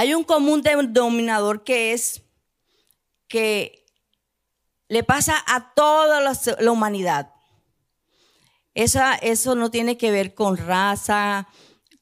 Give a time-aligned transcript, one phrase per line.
[0.00, 2.22] Hay un común denominador que es
[3.28, 3.84] que
[4.88, 7.34] le pasa a toda la, humanidad.
[8.72, 11.48] Esa, eso no tiene que ver con raza,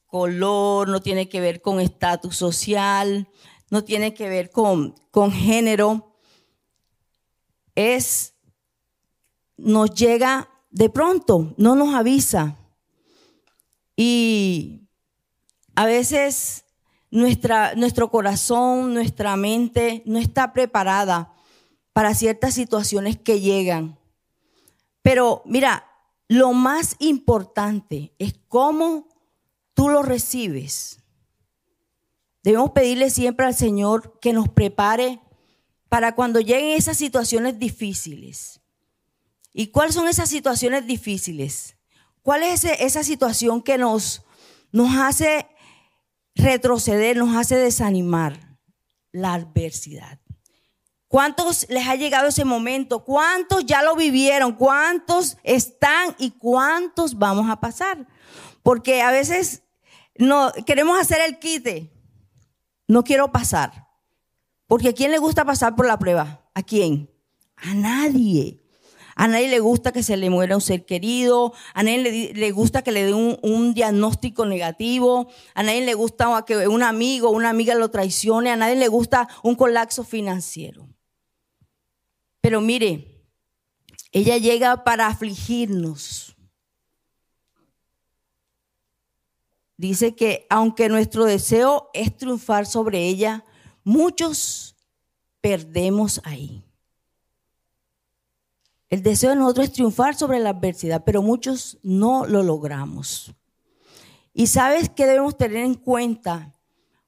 [0.05, 3.27] color, no tiene que ver con estatus social,
[3.69, 6.15] no tiene que ver con, con género.
[7.75, 8.33] Es,
[9.57, 12.57] nos llega de pronto, no nos avisa.
[13.97, 14.87] Y
[15.75, 16.63] a veces
[17.11, 21.33] nuestra, nuestro corazón, nuestra mente no está preparada
[21.93, 23.97] para ciertas situaciones que llegan.
[25.01, 25.85] Pero mira,
[26.27, 29.07] lo más importante es cómo
[29.73, 30.99] tú lo recibes.
[32.43, 35.19] Debemos pedirle siempre al Señor que nos prepare
[35.89, 38.61] para cuando lleguen esas situaciones difíciles.
[39.51, 41.75] ¿Y cuáles son esas situaciones difíciles?
[42.21, 44.21] ¿Cuál es esa situación que nos,
[44.71, 45.47] nos hace
[46.41, 48.57] retroceder, nos hace desanimar
[49.11, 50.19] la adversidad.
[51.07, 53.03] ¿Cuántos les ha llegado ese momento?
[53.03, 54.53] ¿Cuántos ya lo vivieron?
[54.53, 58.07] ¿Cuántos están y cuántos vamos a pasar?
[58.61, 59.63] Porque a veces
[60.15, 61.91] no queremos hacer el quite.
[62.87, 63.87] No quiero pasar.
[64.67, 66.47] Porque ¿a quién le gusta pasar por la prueba?
[66.53, 67.09] ¿A quién?
[67.55, 68.61] A nadie.
[69.19, 72.83] A nadie le gusta que se le muera un ser querido, a nadie le, gusta
[72.83, 77.49] que le dé un, diagnóstico negativo, a nadie le gusta que un amigo o una
[77.49, 80.87] amiga lo traicione, a nadie le gusta un colapso financiero.
[82.39, 83.25] Pero mire,
[84.13, 86.37] ella llega para afligirnos.
[89.75, 93.43] Dice que aunque nuestro deseo es triunfar sobre ella,
[93.83, 94.77] muchos
[95.41, 96.63] perdemos ahí.
[98.89, 103.33] El deseo de nosotros es triunfar sobre la adversidad, pero muchos no lo logramos.
[104.33, 106.55] Y sabes que debemos tener en cuenta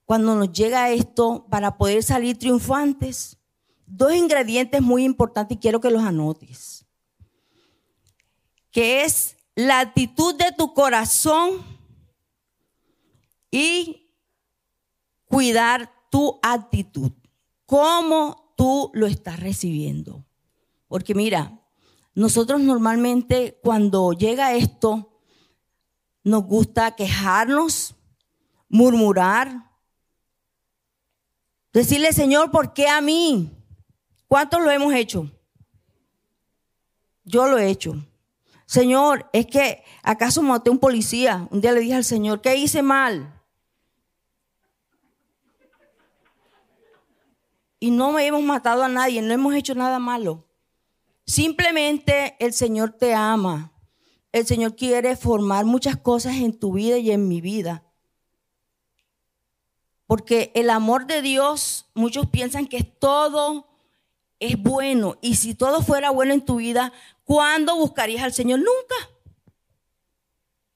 [0.05, 3.37] cuando nos llega esto para poder salir triunfantes.
[3.85, 6.85] Dos ingredientes muy importantes y quiero que los anotes.
[8.69, 11.65] Que es la actitud de tu corazón
[13.49, 14.13] y
[15.25, 17.11] cuidar tu actitud.
[17.65, 20.25] Cómo tú lo estás recibiendo.
[20.87, 21.60] Porque mira,
[22.13, 25.19] nosotros normalmente cuando llega esto,
[26.23, 27.95] nos gusta quejarnos,
[28.69, 29.71] murmurar,
[31.73, 33.49] decirle, Señor, ¿por qué a mí?
[34.27, 35.31] ¿Cuántos lo hemos hecho?
[37.23, 37.95] Yo lo he hecho.
[38.65, 41.47] Señor, es que acaso maté a un policía.
[41.51, 43.41] Un día le dije al Señor, ¿qué hice mal?
[47.79, 50.45] Y no hemos matado a nadie, no hemos hecho nada malo.
[51.31, 53.71] Simplemente el Señor te ama.
[54.33, 57.85] El Señor quiere formar muchas cosas en tu vida y en mi vida.
[60.07, 63.69] Porque el amor de Dios, muchos piensan que todo
[64.41, 65.19] es bueno.
[65.21, 66.91] Y si todo fuera bueno en tu vida,
[67.23, 68.59] ¿cuándo buscarías al Señor?
[68.59, 69.09] Nunca.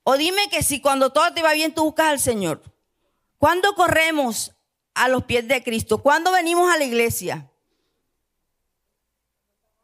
[0.03, 2.61] O dime que si cuando todo te va bien, tú buscas al Señor.
[3.37, 4.53] ¿Cuándo corremos
[4.93, 6.01] a los pies de Cristo?
[6.01, 7.51] ¿Cuándo venimos a la iglesia?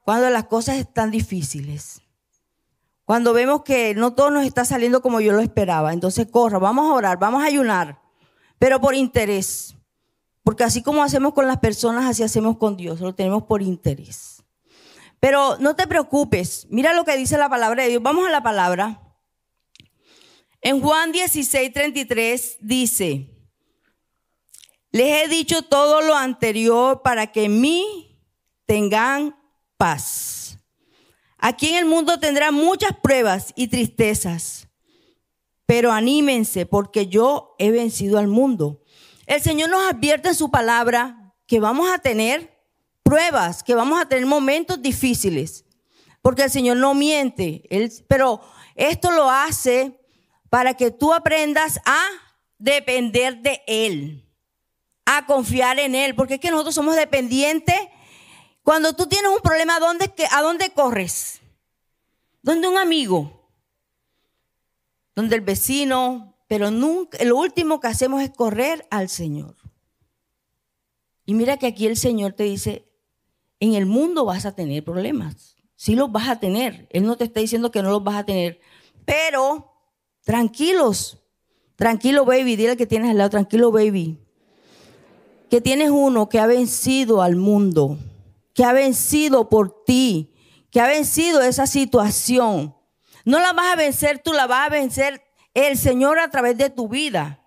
[0.03, 2.01] Cuando las cosas están difíciles.
[3.05, 5.93] Cuando vemos que no todo nos está saliendo como yo lo esperaba.
[5.93, 8.01] Entonces corra, vamos a orar, vamos a ayunar,
[8.57, 9.75] pero por interés.
[10.43, 14.43] Porque así como hacemos con las personas, así hacemos con Dios, lo tenemos por interés.
[15.19, 18.01] Pero no te preocupes, mira lo que dice la palabra de Dios.
[18.01, 19.01] Vamos a la palabra.
[20.61, 23.29] En Juan 16, 33 dice,
[24.91, 28.19] les he dicho todo lo anterior para que en mí
[28.65, 29.35] tengan
[29.81, 30.59] paz.
[31.39, 34.67] Aquí en el mundo tendrán muchas pruebas y tristezas,
[35.65, 38.83] pero anímense porque yo he vencido al mundo.
[39.25, 42.63] El Señor nos advierte en su palabra que vamos a tener
[43.01, 45.65] pruebas, que vamos a tener momentos difíciles,
[46.21, 47.63] porque el Señor no miente,
[48.07, 48.39] pero
[48.75, 49.99] esto lo hace
[50.51, 52.03] para que tú aprendas a
[52.59, 54.29] depender de Él,
[55.07, 57.79] a confiar en Él, porque es que nosotros somos dependientes
[58.63, 61.41] cuando tú tienes un problema, ¿a dónde, ¿a dónde corres?
[62.41, 63.49] ¿Dónde un amigo?
[65.15, 66.35] ¿Dónde el vecino?
[66.47, 69.55] Pero nunca, lo último que hacemos es correr al Señor.
[71.25, 72.87] Y mira que aquí el Señor te dice,
[73.59, 75.55] en el mundo vas a tener problemas.
[75.75, 76.87] Sí los vas a tener.
[76.91, 78.59] Él no te está diciendo que no los vas a tener.
[79.05, 79.71] Pero
[80.23, 81.19] tranquilos.
[81.75, 82.55] Tranquilo, baby.
[82.55, 83.31] Dile que tienes al lado.
[83.31, 84.19] Tranquilo, baby.
[85.49, 87.97] Que tienes uno que ha vencido al mundo
[88.53, 90.33] que ha vencido por ti,
[90.71, 92.75] que ha vencido esa situación.
[93.25, 96.69] No la vas a vencer tú, la vas a vencer el Señor a través de
[96.69, 97.39] tu vida.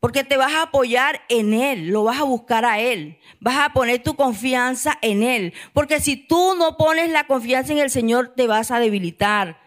[0.00, 3.72] Porque te vas a apoyar en Él, lo vas a buscar a Él, vas a
[3.72, 5.54] poner tu confianza en Él.
[5.72, 9.58] Porque si tú no pones la confianza en el Señor, te vas a debilitar,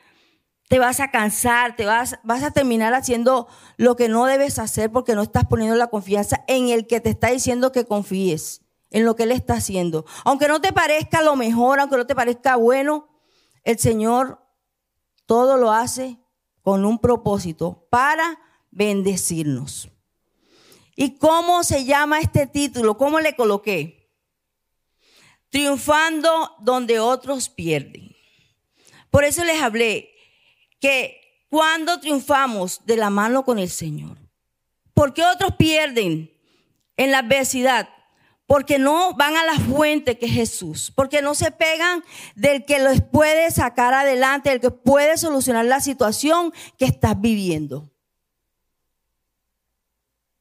[0.69, 4.89] te vas a cansar, te vas, vas a terminar haciendo lo que no debes hacer
[4.89, 9.05] porque no estás poniendo la confianza en el que te está diciendo que confíes, en
[9.05, 10.05] lo que Él está haciendo.
[10.23, 13.09] Aunque no te parezca lo mejor, aunque no te parezca bueno,
[13.63, 14.39] el Señor
[15.25, 16.19] todo lo hace
[16.61, 18.39] con un propósito para
[18.69, 19.89] bendecirnos.
[20.95, 22.97] ¿Y cómo se llama este título?
[22.97, 24.11] ¿Cómo le coloqué?
[25.49, 28.15] Triunfando donde otros pierden.
[29.09, 30.13] Por eso les hablé
[30.79, 34.17] que cuando triunfamos de la mano con el Señor,
[34.93, 36.31] ¿por qué otros pierden
[36.97, 37.89] en la adversidad?
[38.51, 42.03] Porque no van a la fuente que es Jesús, porque no se pegan
[42.35, 47.89] del que los puede sacar adelante, del que puede solucionar la situación que estás viviendo.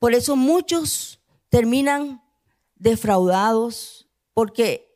[0.01, 1.21] Por eso muchos
[1.51, 2.21] terminan
[2.75, 4.93] defraudados porque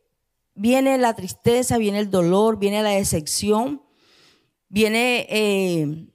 [0.57, 3.81] viene la tristeza, viene el dolor, viene la decepción,
[4.69, 6.09] viene eh,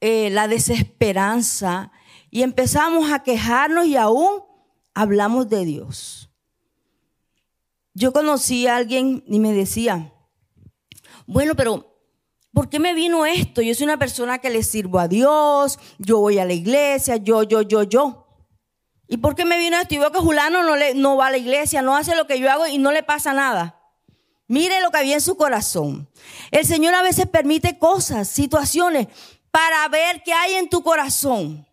[0.00, 1.90] eh, la desesperanza
[2.30, 4.53] y empezamos a quejarnos y aún
[4.94, 6.30] hablamos de Dios.
[7.92, 10.12] Yo conocí a alguien y me decía,
[11.26, 11.96] bueno, pero
[12.52, 13.62] ¿por qué me vino esto?
[13.62, 17.42] Yo soy una persona que le sirvo a Dios, yo voy a la iglesia, yo,
[17.42, 18.26] yo, yo, yo.
[19.06, 19.94] ¿Y por qué me vino esto?
[19.94, 22.40] Y veo que Julano no, le, no va a la iglesia, no hace lo que
[22.40, 23.80] yo hago y no le pasa nada.
[24.46, 26.08] Mire lo que había en su corazón.
[26.50, 29.08] El Señor a veces permite cosas, situaciones,
[29.50, 31.66] para ver qué hay en tu corazón.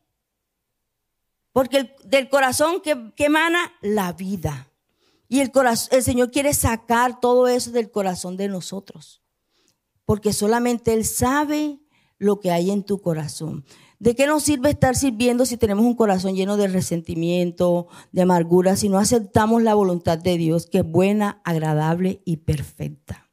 [1.53, 4.69] Porque del corazón que, que, emana la vida.
[5.27, 9.21] Y el, corazón, el Señor quiere sacar todo eso del corazón de nosotros
[10.11, 11.79] porque solamente Él sabe
[12.17, 13.63] lo que hay en tu corazón.
[13.97, 18.75] ¿De qué nos sirve estar sirviendo si tenemos un corazón lleno de resentimiento, de amargura,
[18.75, 23.29] si no aceptamos la voluntad de Dios, que es buena, agradable y perfecta?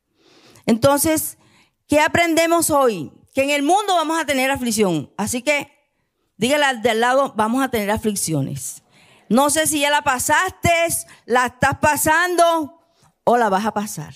[0.66, 1.38] Entonces,
[1.88, 3.10] ¿qué aprendemos hoy?
[3.34, 5.10] Que en el mundo vamos a tener aflicción.
[5.16, 5.72] Así que
[6.38, 8.82] dígale al de al lado, vamos a tener aflicciones.
[9.28, 10.70] No sé si ya la pasaste,
[11.26, 12.80] la estás pasando
[13.24, 14.14] o la vas a pasar.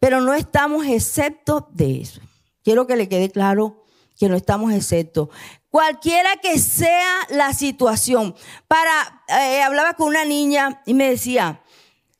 [0.00, 2.20] Pero no estamos exceptos de eso.
[2.64, 3.84] Quiero que le quede claro
[4.18, 5.28] que no estamos exceptos.
[5.70, 8.34] Cualquiera que sea la situación.
[8.66, 11.62] Para, eh, hablaba con una niña y me decía,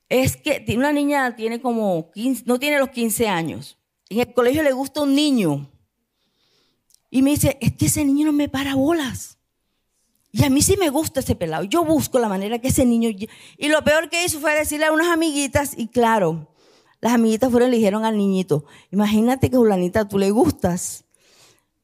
[0.09, 3.79] es que una niña tiene como 15, no tiene los 15 años.
[4.09, 5.69] En el colegio le gusta un niño.
[7.11, 9.39] Y me dice, es que ese niño no me para bolas.
[10.31, 11.65] Y a mí sí me gusta ese pelado.
[11.65, 13.11] Yo busco la manera que ese niño...
[13.57, 16.49] Y lo peor que hizo fue decirle a unas amiguitas, y claro,
[17.01, 21.05] las amiguitas fueron y le dijeron al niñito, imagínate que Julanita tú le gustas.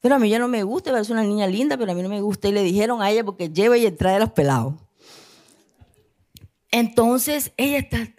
[0.01, 2.11] Pero a mí ya no me gusta, es una niña linda, pero a mí no
[2.11, 2.49] me gusta.
[2.49, 4.75] Y le dijeron a ella porque lleva y trae los pelados.
[6.71, 8.15] Entonces, ella está,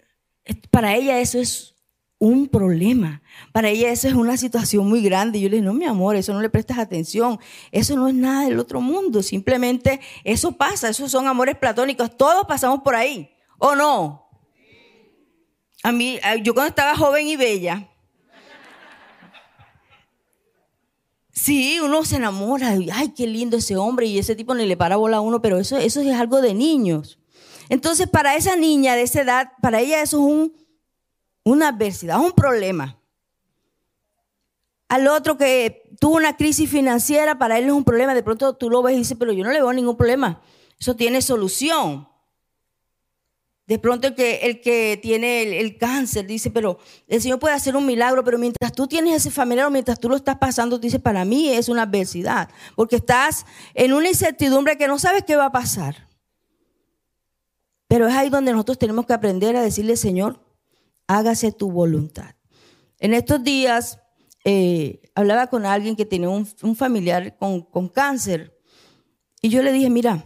[0.72, 1.75] para ella eso es
[2.18, 3.22] un problema.
[3.52, 5.40] Para ella eso es una situación muy grande.
[5.40, 7.38] Yo le dije, no, mi amor, eso no le prestas atención.
[7.72, 9.22] Eso no es nada del otro mundo.
[9.22, 10.88] Simplemente eso pasa.
[10.88, 12.16] Esos son amores platónicos.
[12.16, 13.30] Todos pasamos por ahí.
[13.58, 14.26] ¿O no?
[15.82, 17.88] A mí, yo cuando estaba joven y bella,
[21.30, 24.96] sí, uno se enamora, ay, qué lindo ese hombre y ese tipo ni le para
[24.96, 27.20] bola a uno, pero eso, eso es algo de niños.
[27.68, 30.65] Entonces, para esa niña de esa edad, para ella eso es un,
[31.46, 32.98] una adversidad, un problema.
[34.88, 38.14] Al otro que tuvo una crisis financiera, para él es un problema.
[38.14, 40.40] De pronto tú lo ves y dices, pero yo no le veo ningún problema.
[40.78, 42.08] Eso tiene solución.
[43.68, 47.76] De pronto el que, el que tiene el, cáncer dice, pero el Señor puede hacer
[47.76, 50.98] un milagro, pero mientras tú tienes ese familiar o mientras tú lo estás pasando, dice,
[50.98, 55.46] para mí es una adversidad, porque estás en una incertidumbre que no sabes qué va
[55.46, 56.08] a pasar.
[57.86, 60.45] Pero es ahí donde nosotros tenemos que aprender a decirle, Señor,
[61.06, 62.34] hágase tu voluntad.
[62.98, 63.98] En estos días
[64.44, 66.46] eh, hablaba con alguien que tenía un,
[66.76, 68.56] familiar con, cáncer
[69.42, 70.24] y yo le dije, mira,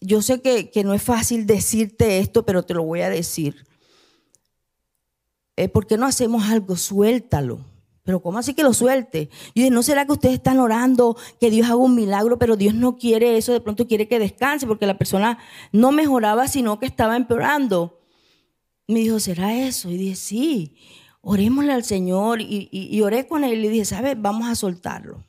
[0.00, 3.66] yo sé que, no es fácil decirte esto, pero te lo voy a decir.
[5.56, 6.76] Eh, ¿Por qué no hacemos algo?
[6.76, 7.60] Suéltalo.
[8.02, 9.28] Pero ¿cómo así que lo suelte?
[9.54, 12.74] Y dije, ¿no será que ustedes están orando que Dios haga un milagro, pero Dios
[12.74, 15.38] no quiere eso, de pronto quiere que descanse, porque la persona
[15.70, 17.99] no mejoraba, sino que estaba empeorando?
[18.90, 19.90] Me dijo, ¿será eso?
[19.90, 20.76] Y dije, sí,
[21.20, 22.40] orémosle al Señor.
[22.40, 24.20] Y, oré con él y dije, ¿sabes?
[24.20, 25.24] Vamos a soltarlo.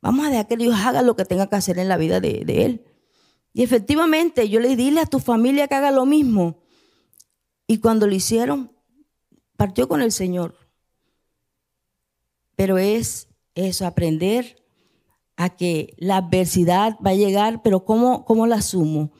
[0.00, 2.44] Vamos a dejar que Dios haga lo que tenga que hacer en la vida de,
[2.44, 2.84] de él.
[3.52, 6.62] Y efectivamente, yo le dile a tu familia que haga lo mismo.
[7.66, 8.72] Y cuando lo hicieron,
[9.56, 10.56] partió con el Señor.
[12.56, 14.64] Pero es eso, aprender
[15.36, 19.12] a que la adversidad va a llegar, pero ¿cómo, cómo la asumo?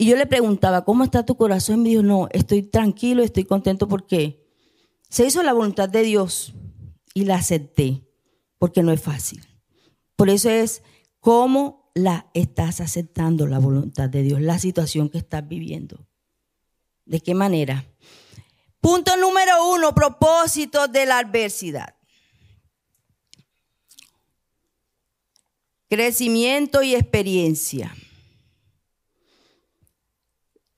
[0.00, 1.80] Y yo le preguntaba, ¿cómo está tu corazón?
[1.80, 4.48] Y me dijo, no, estoy tranquilo, estoy contento porque
[5.10, 6.54] se hizo la voluntad de Dios
[7.12, 8.02] y la acepté,
[8.56, 9.46] porque no es fácil.
[10.16, 10.82] Por eso es
[11.18, 16.08] cómo la estás aceptando la voluntad de Dios, la situación que estás viviendo.
[17.04, 17.84] ¿De qué manera?
[18.80, 21.94] Punto número uno, propósito de la adversidad.
[25.90, 27.94] Crecimiento y experiencia.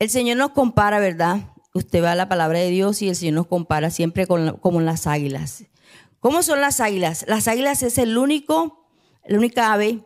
[0.03, 1.53] El Señor nos compara, ¿verdad?
[1.75, 4.81] Usted va a la palabra de Dios y el Señor nos compara siempre con, como
[4.81, 5.67] las águilas.
[6.19, 7.25] ¿Cómo son las águilas?
[7.29, 8.85] Las águilas es el único,
[9.25, 10.01] la única ave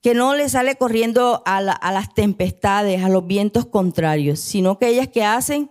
[0.00, 4.88] que no le sale corriendo a, a las tempestades, a los vientos contrarios, sino que
[4.88, 5.70] ellas que hacen,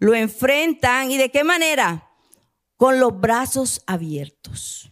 [0.00, 2.10] lo enfrentan y de qué manera?
[2.76, 4.90] Con los brazos abiertos.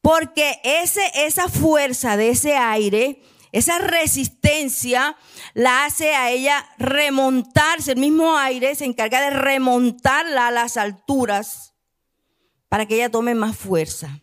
[0.00, 3.20] Porque ese, esa fuerza de ese aire,
[3.52, 5.18] esa resistencia,
[5.54, 7.92] la hace a ella remontarse.
[7.92, 11.74] El mismo aire se encarga de remontarla a las alturas
[12.68, 14.20] para que ella tome más fuerza,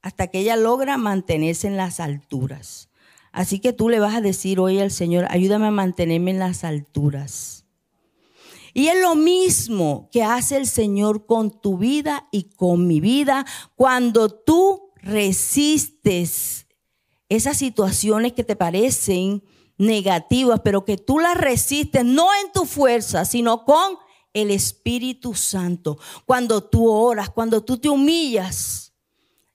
[0.00, 2.88] hasta que ella logra mantenerse en las alturas.
[3.30, 6.64] Así que tú le vas a decir hoy al Señor, ayúdame a mantenerme en las
[6.64, 7.66] alturas.
[8.72, 13.44] Y es lo mismo que hace el Señor con tu vida y con mi vida
[13.76, 16.66] cuando tú resistes
[17.28, 19.44] esas situaciones que te parecen
[19.76, 23.98] negativas, pero que tú las resistes no en tu fuerza, sino con
[24.32, 25.98] el Espíritu Santo.
[26.26, 28.92] Cuando tú oras, cuando tú te humillas,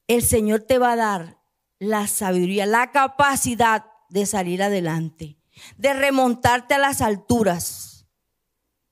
[0.07, 1.39] el Señor te va a dar
[1.77, 5.37] la sabiduría, la capacidad de salir adelante,
[5.77, 8.07] de remontarte a las alturas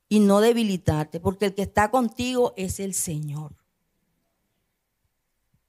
[0.09, 3.55] y no debilitarte, porque el que está contigo es el Señor.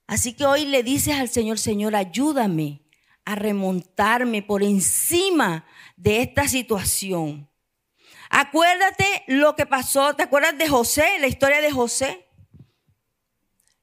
[0.07, 2.81] Así que hoy le dices al Señor, Señor, ayúdame
[3.25, 7.49] a remontarme por encima de esta situación.
[8.29, 12.27] Acuérdate lo que pasó, ¿te acuerdas de José, la historia de José?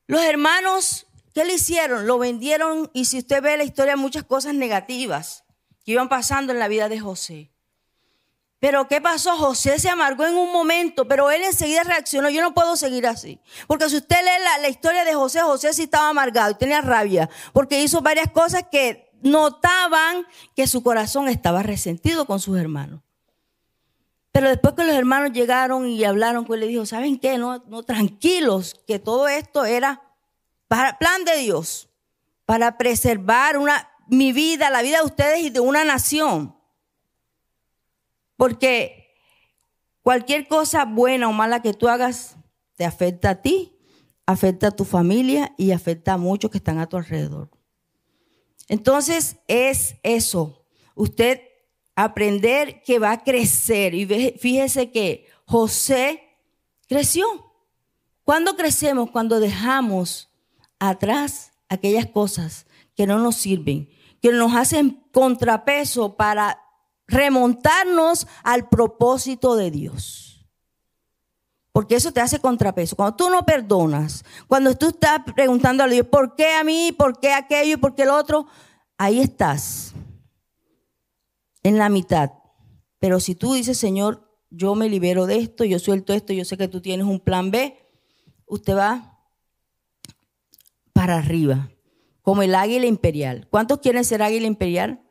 [0.07, 2.07] Los hermanos, ¿qué le hicieron?
[2.07, 5.45] Lo vendieron y si usted ve la historia, muchas cosas negativas
[5.85, 7.50] que iban pasando en la vida de José.
[8.59, 9.37] Pero ¿qué pasó?
[9.37, 12.31] José se amargó en un momento, pero él enseguida reaccionó.
[12.31, 13.38] Yo no puedo seguir así.
[13.66, 17.28] Porque si usted lee la, historia de José, José sí estaba amargado y tenía rabia,
[17.52, 23.02] porque hizo varias cosas que notaban que su corazón estaba resentido con sus hermanos.
[24.32, 27.38] Pero después que los hermanos llegaron y hablaron, pues le dijo, ¿saben qué?
[27.38, 30.02] No, no tranquilos, que todo esto era
[30.68, 31.88] para plan de Dios,
[32.44, 36.54] para preservar una, mi vida, la vida de ustedes y de una nación.
[38.37, 39.14] Porque
[40.02, 42.37] cualquier cosa buena o mala que tú hagas
[42.76, 43.78] te afecta a ti,
[44.26, 47.55] afecta a tu familia y afecta a muchos que están a tu alrededor.
[48.68, 51.40] Entonces es eso, usted
[51.94, 54.06] aprender que va a crecer y
[54.38, 56.23] fíjese que José
[56.88, 57.25] creció.
[58.25, 59.11] ¿Cuándo crecemos?
[59.11, 60.28] Cuando dejamos
[60.78, 63.88] atrás aquellas cosas que no nos sirven,
[64.20, 66.61] que nos hacen contrapeso para
[67.06, 70.25] remontarnos al propósito de Dios.
[71.76, 72.97] Porque eso te hace contrapeso.
[72.97, 76.90] Cuando tú no perdonas, cuando tú estás preguntando a Dios, ¿por qué a mí?
[76.97, 77.75] ¿Por qué aquello?
[77.75, 78.47] ¿Y por qué el otro?
[78.97, 79.92] Ahí estás,
[81.62, 82.30] en la mitad.
[82.99, 86.56] Pero si tú dices, Señor, yo me libero de esto, yo suelto esto, yo sé
[86.56, 87.78] que tú tienes un plan B,
[88.47, 89.21] usted va
[90.95, 91.68] para arriba,
[92.23, 93.49] como el águila imperial.
[93.50, 95.02] ¿Cuántos quieren ser águila imperial?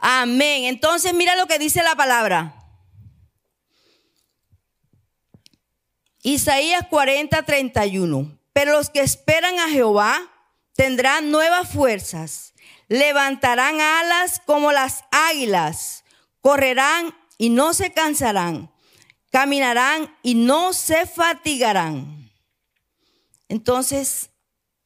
[0.00, 0.64] Amén.
[0.64, 2.57] Entonces mira lo que dice la palabra.
[6.22, 8.38] Isaías 40, 31.
[8.52, 10.32] Pero los que esperan a Jehová
[10.74, 12.54] tendrán nuevas fuerzas,
[12.88, 16.04] levantarán alas como las águilas,
[16.40, 18.72] correrán y no se cansarán,
[19.30, 22.30] caminarán y no se fatigarán.
[23.48, 24.30] Entonces,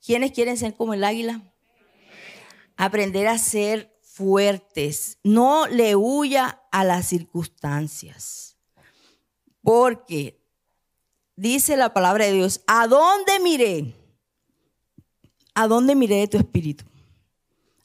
[0.04, 1.42] ¿quiénes quieren ser como el águila?
[2.76, 5.18] Aprender a ser fuertes.
[5.22, 8.56] No le huya a las circunstancias.
[9.62, 10.41] Porque
[11.42, 13.96] dice la palabra de Dios, ¿a dónde miré?
[15.54, 16.84] ¿A dónde miré de tu espíritu?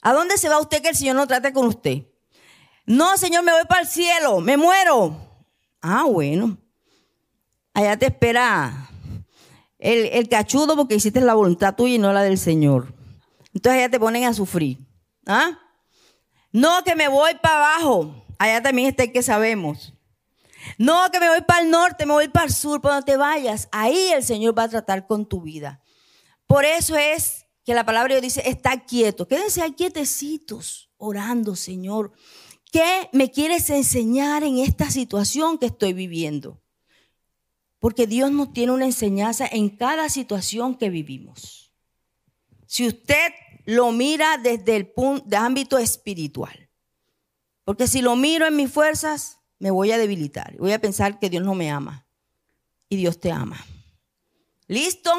[0.00, 2.04] ¿A dónde se va usted que el Señor no trate con usted?
[2.86, 5.44] No, Señor, me voy para el cielo, me muero.
[5.82, 6.56] Ah, bueno.
[7.74, 8.90] Allá te espera
[9.78, 12.94] el, cachudo porque hiciste la voluntad tuya y no la del Señor.
[13.52, 14.78] Entonces allá te ponen a sufrir.
[15.26, 15.58] ¿Ah?
[16.52, 18.24] No, que me voy para abajo.
[18.38, 19.97] Allá también está el que sabemos.
[20.76, 23.68] No, que me voy para el norte, me voy para el sur, donde te vayas.
[23.72, 25.80] Ahí el Señor va a tratar con tu vida.
[26.46, 29.28] Por eso es que la palabra de Dios dice, está quieto.
[29.28, 32.12] Quédense ahí quietecitos, orando, Señor.
[32.72, 36.60] ¿Qué me quieres enseñar en esta situación que estoy viviendo?
[37.78, 41.72] Porque Dios nos tiene una enseñanza en cada situación que vivimos.
[42.66, 43.32] Si usted
[43.68, 46.70] lo mira desde el punto de ámbito espiritual.
[47.64, 50.56] Porque si lo miro en mis fuerzas, me voy a debilitar.
[50.58, 52.06] Voy a pensar que Dios no me ama.
[52.88, 53.64] Y Dios te ama.
[54.66, 55.10] ¿Listo?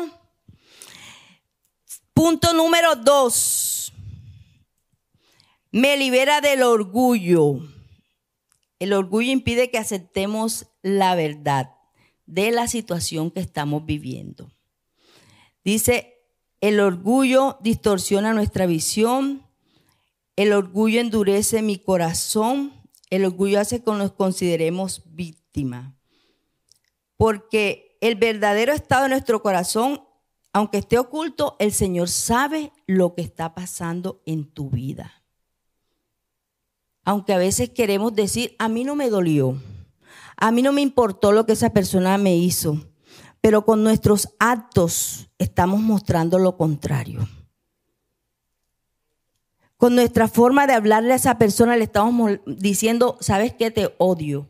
[2.14, 3.94] Punto número dos.
[5.72, 7.60] Me libera del orgullo.
[8.80, 11.76] El orgullo impide que aceptemos la verdad
[12.26, 14.52] de la situación que estamos viviendo.
[15.64, 16.20] Dice,
[16.62, 19.46] el orgullo distorsiona nuestra visión,
[20.36, 22.79] el orgullo endurece mi corazón,
[23.10, 25.94] el orgullo hace que nos consideremos víctimas.
[27.18, 30.02] Porque el verdadero estado de nuestro corazón
[30.52, 35.24] aunque esté oculto, el Señor sabe lo que está pasando en tu vida.
[37.04, 39.62] Aunque a veces queremos decir, a mí no me dolió,
[40.38, 42.78] a mí no me importó lo que esa persona me hizo,
[43.42, 47.28] pero con nuestros actos estamos mostrando lo contrario.
[49.80, 53.72] Con nuestra forma de hablarle a esa persona le estamos diciendo, ¿sabes qué?
[53.72, 54.50] Te odio.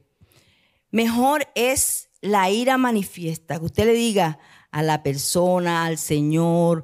[0.89, 4.39] Mejor es la ira manifiesta, que usted le diga,
[4.71, 6.83] a la persona, al Señor,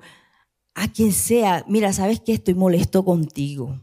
[0.76, 3.82] a quien sea, mira, sabes que estoy molesto contigo.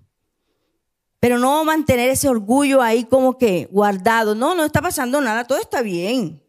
[1.19, 4.37] Pero no mantener ese orgullo ahí como que guardado.
[4.37, 6.41] No, no está pasando nada, todo está bien.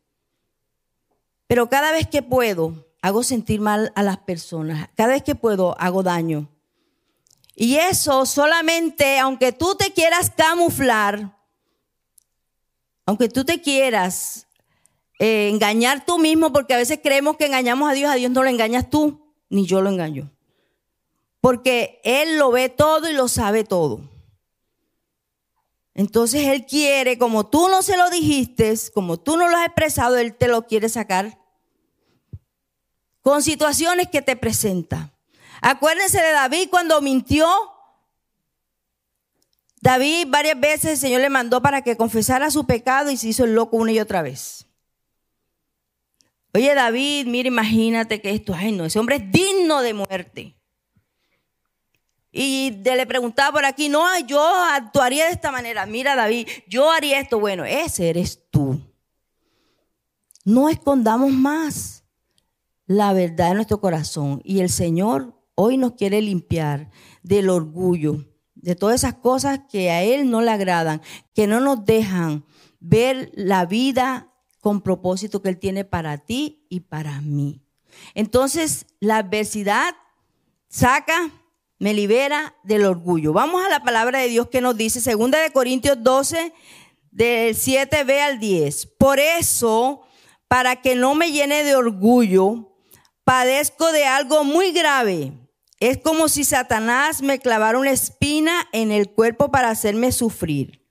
[1.47, 4.87] Pero cada vez que puedo, hago sentir mal a las personas.
[4.93, 6.52] Cada vez que puedo, hago daño.
[7.55, 11.37] Y eso solamente, aunque tú te quieras camuflar,
[13.05, 14.47] aunque tú te quieras
[15.19, 18.43] eh, engañar tú mismo, porque a veces creemos que engañamos a Dios, a Dios no
[18.43, 20.31] lo engañas tú, ni yo lo engaño.
[21.41, 24.01] Porque Él lo ve todo y lo sabe todo.
[25.93, 30.17] Entonces Él quiere, como tú no se lo dijiste, como tú no lo has expresado,
[30.17, 31.37] Él te lo quiere sacar
[33.21, 35.12] con situaciones que te presenta.
[35.65, 37.47] Acuérdense de David cuando mintió.
[39.79, 43.45] David varias veces el Señor le mandó para que confesara su pecado y se hizo
[43.45, 44.65] el loco una y otra vez.
[46.53, 50.55] Oye, David, mira, imagínate que esto, ay no, ese hombre es digno de muerte.
[52.29, 55.85] Y le preguntaba por aquí, no, yo actuaría de esta manera.
[55.85, 57.39] Mira, David, yo haría esto.
[57.39, 58.81] Bueno, ese eres tú.
[60.43, 62.03] No escondamos más
[62.85, 64.41] la verdad en nuestro corazón.
[64.43, 66.89] Y el Señor hoy nos quiere limpiar
[67.21, 71.01] del orgullo, de todas esas cosas que a Él no le agradan,
[71.33, 72.45] que no nos dejan
[72.79, 77.61] ver la vida con propósito que Él tiene para ti y para mí.
[78.13, 79.95] Entonces, la adversidad
[80.69, 81.31] saca,
[81.79, 83.33] me libera del orgullo.
[83.33, 86.53] Vamos a la palabra de Dios que nos dice, segunda de Corintios 12,
[87.11, 88.85] del 7b al 10.
[88.97, 90.01] Por eso,
[90.47, 92.73] para que no me llene de orgullo,
[93.23, 95.33] padezco de algo muy grave.
[95.83, 100.81] Es como si Satanás me clavara una espina en el cuerpo para hacerme sufrir.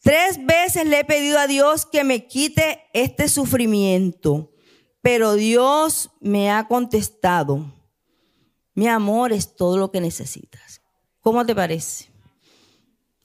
[0.00, 4.50] Tres veces le he pedido a Dios que me quite este sufrimiento,
[5.02, 7.70] pero Dios me ha contestado,
[8.72, 10.80] mi amor es todo lo que necesitas.
[11.20, 12.06] ¿Cómo te parece?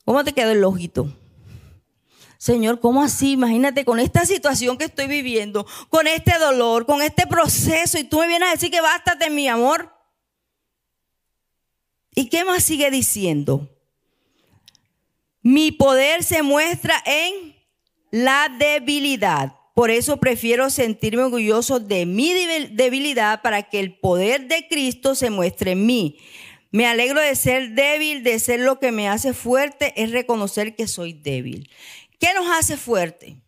[0.03, 1.15] ¿Cómo te queda el ojito?
[2.37, 3.31] Señor, ¿cómo así?
[3.31, 8.19] Imagínate con esta situación que estoy viviendo, con este dolor, con este proceso, y tú
[8.19, 9.97] me vienes a decir que bástate, mi amor.
[12.15, 13.69] ¿Y qué más sigue diciendo?
[15.41, 17.55] Mi poder se muestra en
[18.11, 19.55] la debilidad.
[19.73, 25.29] Por eso prefiero sentirme orgulloso de mi debilidad para que el poder de Cristo se
[25.29, 26.17] muestre en mí.
[26.71, 30.87] Me alegro de ser débil, de ser lo que me hace fuerte, es reconocer que
[30.87, 31.69] soy débil.
[32.19, 33.41] ¿Qué nos hace fuerte?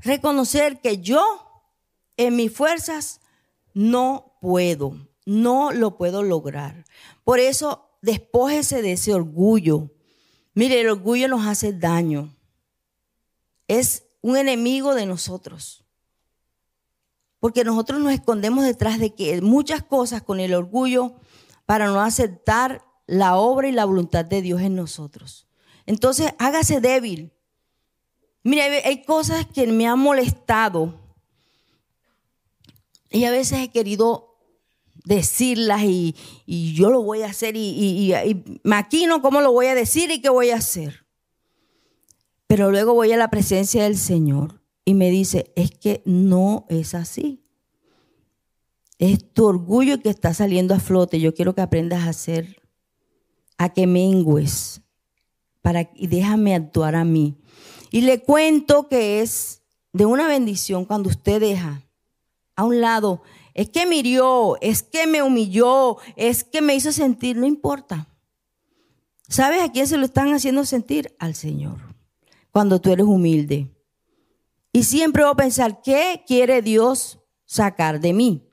[0.00, 1.24] Reconocer que yo
[2.16, 3.20] en mis fuerzas
[3.74, 6.84] no puedo, no lo puedo lograr.
[7.26, 9.90] Por eso despójese de ese orgullo
[10.56, 12.34] Mire, el orgullo nos hace daño.
[13.68, 15.84] Es un enemigo de nosotros.
[17.40, 21.16] Porque nosotros nos escondemos detrás de que muchas cosas con el orgullo
[21.66, 25.46] para no aceptar la obra y la voluntad de Dios en nosotros.
[25.84, 27.34] Entonces, hágase débil.
[28.42, 30.98] Mire, hay cosas que me han molestado
[33.10, 34.25] y a veces he querido
[35.06, 36.14] decirlas y,
[36.74, 40.28] yo lo voy a hacer y, y, maquino cómo lo voy a decir y qué
[40.28, 41.06] voy a hacer.
[42.46, 46.94] Pero luego voy a la presencia del Señor y me dice, es que no es
[46.94, 47.42] así.
[48.98, 51.20] Es tu orgullo que está saliendo a flote.
[51.20, 52.60] Yo quiero que aprendas a hacer,
[53.58, 54.80] a que mengues,
[55.62, 57.36] para, y déjame actuar a mí.
[57.90, 61.82] Y le cuento que es de una bendición cuando usted deja
[62.56, 63.22] a un lado,
[63.56, 64.02] es que me
[64.60, 68.06] es que me humilló, es que me hizo sentir, no importa.
[69.30, 71.16] ¿Sabes a quién se lo están haciendo sentir?
[71.18, 71.78] Al Señor.
[72.50, 73.74] Cuando tú eres humilde.
[74.72, 78.46] Y siempre voy a pensar, ¿qué quiere Dios sacar de mí?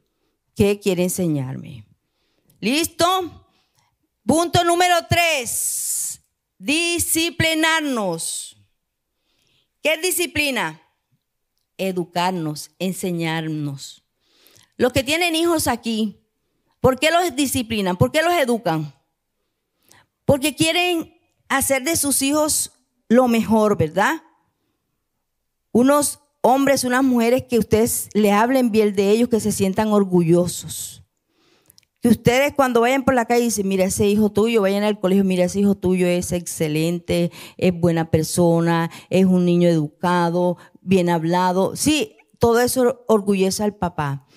[0.55, 1.85] ¿Qué quiere enseñarme?
[2.61, 3.05] ¿Listo?
[4.25, 6.21] Punto número tres.
[6.57, 8.55] Disciplinarnos.
[9.81, 10.81] ¿Qué es disciplina?
[11.77, 14.02] Educarnos, enseñarnos.
[14.83, 16.19] Los que tienen hijos aquí,
[16.81, 17.95] ¿por qué los disciplinan?
[17.95, 18.93] ¿Por qué los educan?
[20.25, 21.17] Porque quieren
[21.47, 22.73] hacer de sus hijos
[23.07, 24.23] lo mejor, ¿verdad?
[25.71, 31.01] Unos hombres, unas mujeres que ustedes le hablen bien de ellos, que se sientan orgullosos.
[32.01, 35.23] Que ustedes cuando vayan por la calle dicen, mira ese hijo tuyo, vayan al colegio,
[35.23, 41.77] mira ese hijo tuyo es excelente, es buena persona, es un niño educado, bien hablado.
[41.77, 44.27] Sí, todo eso orgullece al papá.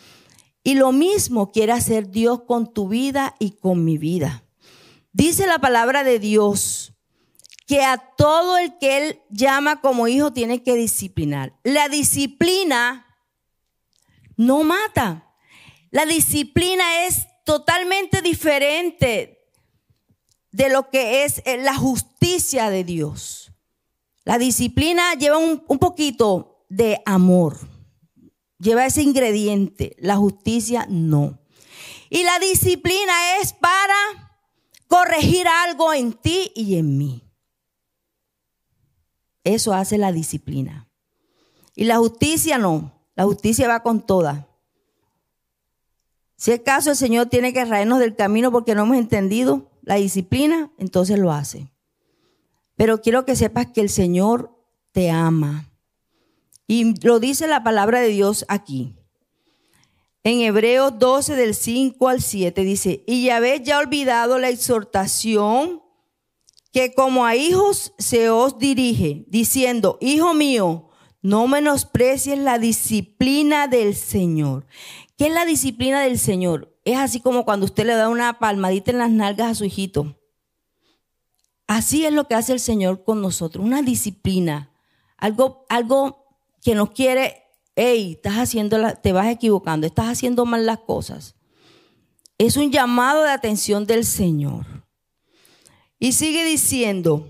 [0.66, 4.42] Y lo mismo quiere hacer Dios con tu vida y con mi vida.
[5.12, 6.92] Dice la palabra de Dios
[7.68, 11.57] que a todo el que Él llama como hijo tiene que disciplinar.
[11.62, 13.07] La disciplina
[14.37, 15.33] no mata.
[15.92, 19.48] La disciplina es totalmente diferente
[20.50, 23.52] de lo que es eh, la justicia de Dios.
[24.24, 27.57] La disciplina lleva un, un poquito de amor,
[28.59, 31.38] lleva ese ingrediente, la justicia no.
[32.09, 33.95] Y la disciplina es para
[34.88, 37.23] corregir algo en ti y en mí.
[39.45, 40.88] Eso hace la disciplina.
[41.75, 42.92] Y la justicia no.
[43.14, 44.49] La justicia va con toda.
[46.37, 49.95] Si es caso el Señor tiene que raernos del camino porque no hemos entendido la
[49.95, 51.73] disciplina, entonces lo hace.
[52.77, 54.55] Pero quiero que sepas que el Señor
[54.92, 55.71] te ama.
[56.66, 58.96] Y lo dice la palabra de Dios aquí.
[60.24, 65.83] En Hebreos 12 del 5 al 7 dice, y ya habéis ya olvidado la exhortación
[66.72, 70.90] que como a hijos se os dirige, diciendo, hijo mío,
[71.22, 74.66] no menosprecies la disciplina del Señor.
[75.16, 76.76] ¿Qué es la disciplina del Señor?
[76.85, 80.16] Es así como cuando usted le da una palmadita en las nalgas a su hijito.
[81.66, 84.70] Así es lo que hace el Señor con nosotros, una disciplina,
[85.16, 86.26] algo, algo
[86.62, 91.37] que nos quiere hey, estás haciendo, te vas equivocando, estás haciendo mal las cosas.
[92.38, 94.66] Es un llamado de atención del Señor.
[95.99, 97.29] Y sigue diciendo,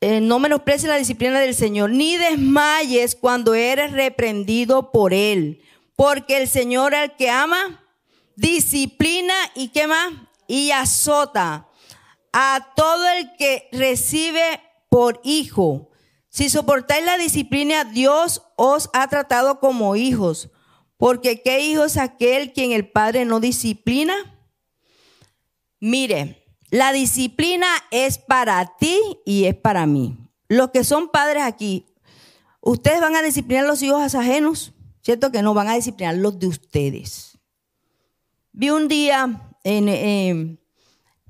[0.00, 5.62] eh, no menosprecies la disciplina del Señor, ni desmayes cuando eres reprendido por Él,
[5.96, 7.84] porque el Señor al que ama,
[8.36, 10.12] disciplina y qué más,
[10.46, 11.68] y azota
[12.32, 15.90] a todo el que recibe por hijo.
[16.36, 20.50] Si soportáis la disciplina, Dios os ha tratado como hijos.
[20.98, 24.12] Porque ¿qué hijo es aquel quien el Padre no disciplina?
[25.80, 30.18] Mire, la disciplina es para ti y es para mí.
[30.46, 31.86] Los que son padres aquí,
[32.60, 35.32] ustedes van a disciplinar a los hijos ajenos, ¿cierto?
[35.32, 37.38] Que no van a disciplinar los de ustedes.
[38.52, 40.58] Vi un día en, eh,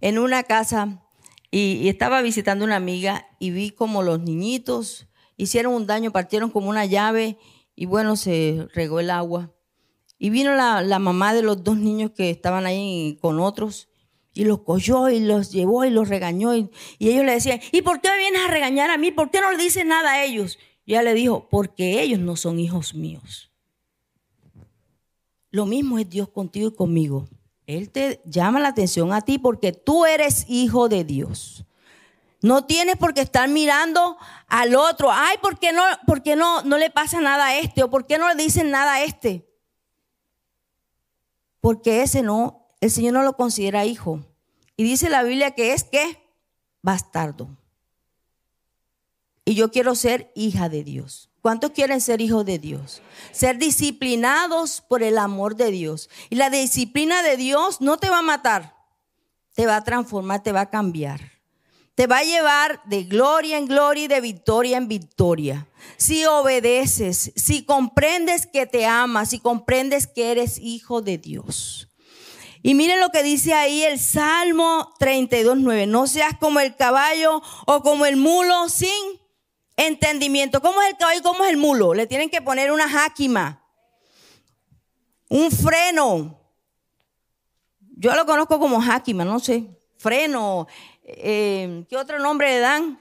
[0.00, 1.05] en una casa
[1.58, 6.68] y, estaba visitando una amiga y vi como los niñitos hicieron un daño, partieron como
[6.68, 7.38] una llave
[7.74, 9.54] y bueno, se regó el agua.
[10.18, 13.88] Y vino la, mamá de los dos niños que estaban ahí con otros
[14.34, 16.54] y los cogió y los llevó y los regañó.
[16.54, 19.10] Y, ellos le decían, ¿y por qué vienes a regañar a mí?
[19.10, 20.58] ¿Por qué no le dices nada a ellos?
[20.84, 23.50] Y ella le dijo, porque ellos no son hijos míos.
[25.50, 27.28] Lo mismo es Dios contigo y conmigo.
[27.66, 31.64] Él te llama la atención a ti porque tú eres hijo de Dios.
[32.42, 35.10] No tienes por qué estar mirando al otro.
[35.10, 37.82] Ay, ¿por qué no, por qué no, no le pasa nada a este?
[37.82, 39.48] ¿O por qué no le dicen nada a este?
[41.60, 44.24] Porque ese no, el Señor no lo considera hijo.
[44.76, 46.22] Y dice la Biblia que es que
[46.82, 47.48] bastardo.
[49.44, 51.30] Y yo quiero ser hija de Dios.
[51.46, 53.02] ¿Cuántos quieren ser hijos de Dios?
[53.30, 56.10] Ser disciplinados por el amor de Dios.
[56.28, 58.74] Y la disciplina de Dios no te va a matar,
[59.54, 61.20] te va a transformar, te va a cambiar.
[61.94, 65.68] Te va a llevar de gloria en gloria y de victoria en victoria.
[65.96, 71.86] Si obedeces, si comprendes que te amas, si comprendes que eres hijo de Dios.
[72.60, 75.86] Y miren lo que dice ahí el Salmo 32.9.
[75.86, 78.90] No seas como el caballo o como el mulo sin
[79.76, 80.60] entendimiento.
[80.60, 81.94] ¿Cómo es el caballo y cómo es el mulo?
[81.94, 83.62] Le tienen que poner una jáquima.
[85.28, 86.40] un freno.
[87.98, 89.64] Yo lo conozco como Hakima, no sé.
[89.96, 90.66] Freno.
[91.02, 93.00] Eh, ¿Qué otro nombre le dan?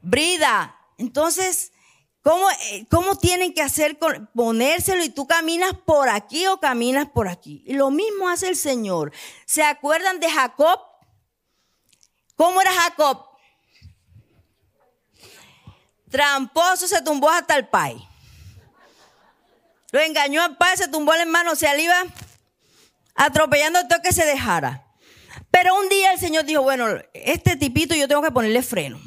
[0.00, 0.74] Brida.
[0.96, 1.72] Entonces,
[2.22, 7.10] ¿cómo, eh, ¿cómo tienen que hacer con, ponérselo y tú caminas por aquí o caminas
[7.10, 7.62] por aquí?
[7.66, 9.12] Y lo mismo hace el Señor.
[9.44, 10.80] ¿Se acuerdan de Jacob?
[12.34, 13.31] ¿Cómo era Jacob?
[16.12, 17.96] Tramposo se tumbó hasta el pai.
[19.90, 22.04] Lo engañó al pai, se tumbó el hermano, se iba
[23.14, 24.84] atropellando todo que se dejara.
[25.50, 29.00] Pero un día el Señor dijo, bueno, este tipito yo tengo que ponerle freno.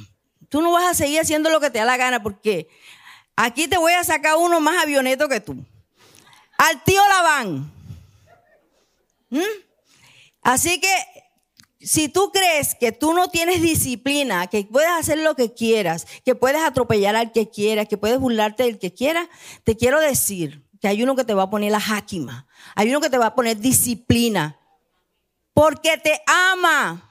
[0.50, 2.68] Tú no vas a seguir haciendo lo que te da la gana porque
[3.36, 5.64] aquí te voy a sacar uno más avioneto que tú.
[6.58, 7.72] Al tío Labán.
[9.30, 9.42] ¿Mm?
[10.42, 11.15] Así que
[11.86, 16.34] si tú crees que tú no tienes disciplina, que puedes hacer lo que quieras, que
[16.34, 19.30] puedes atropellar al que quieras, que puedes burlarte del que quiera,
[19.64, 23.02] te quiero decir que hay uno que te va a poner la jáquima, hay uno
[23.02, 24.60] que te va a poner disciplina,
[25.54, 27.08] porque te ama.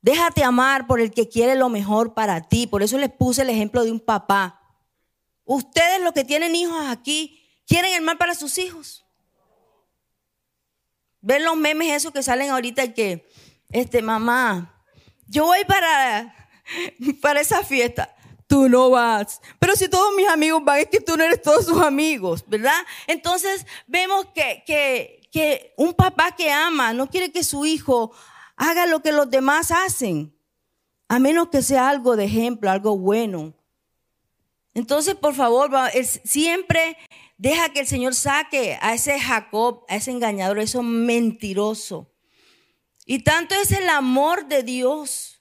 [0.00, 2.66] Déjate amar por el que quiere lo mejor para ti.
[2.66, 4.62] Por eso les puse el ejemplo de un papá.
[5.44, 9.04] Ustedes los que tienen hijos aquí, ¿quieren el mal para sus hijos?
[11.20, 13.28] Ven los memes esos que salen ahorita que,
[13.70, 14.82] este, mamá,
[15.26, 16.34] yo voy para,
[17.20, 18.14] para esa fiesta.
[18.46, 19.42] Tú no vas.
[19.58, 22.80] Pero si todos mis amigos van, es que tú no eres todos sus amigos, ¿verdad?
[23.06, 28.12] Entonces vemos que, que, que un papá que ama no quiere que su hijo
[28.56, 30.34] haga lo que los demás hacen,
[31.08, 33.54] a menos que sea algo de ejemplo, algo bueno.
[34.78, 35.70] Entonces, por favor,
[36.24, 36.96] siempre
[37.38, 42.12] Deja que el Señor saque a ese Jacob, a ese engañador, a ese mentiroso.
[43.06, 45.40] Y tanto es el amor de Dios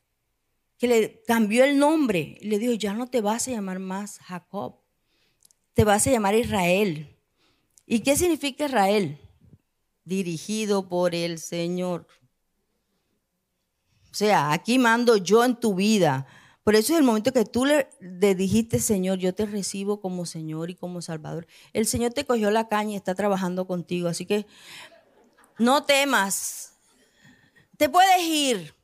[0.77, 2.37] que le cambió el nombre.
[2.41, 4.79] Le dijo, ya no te vas a llamar más Jacob,
[5.73, 7.17] te vas a llamar Israel.
[7.87, 9.19] ¿Y qué significa Israel?
[10.05, 12.07] Dirigido por el Señor.
[14.11, 16.27] O sea, aquí mando yo en tu vida.
[16.67, 17.87] Por eso es el momento que tú le,
[18.35, 21.47] dijiste, Señor, yo te recibo como Señor y como Salvador.
[21.71, 24.09] El Señor te cogió la caña y está trabajando contigo.
[24.09, 24.45] Así que
[25.57, 26.73] no temas.
[27.77, 28.75] Te puedes ir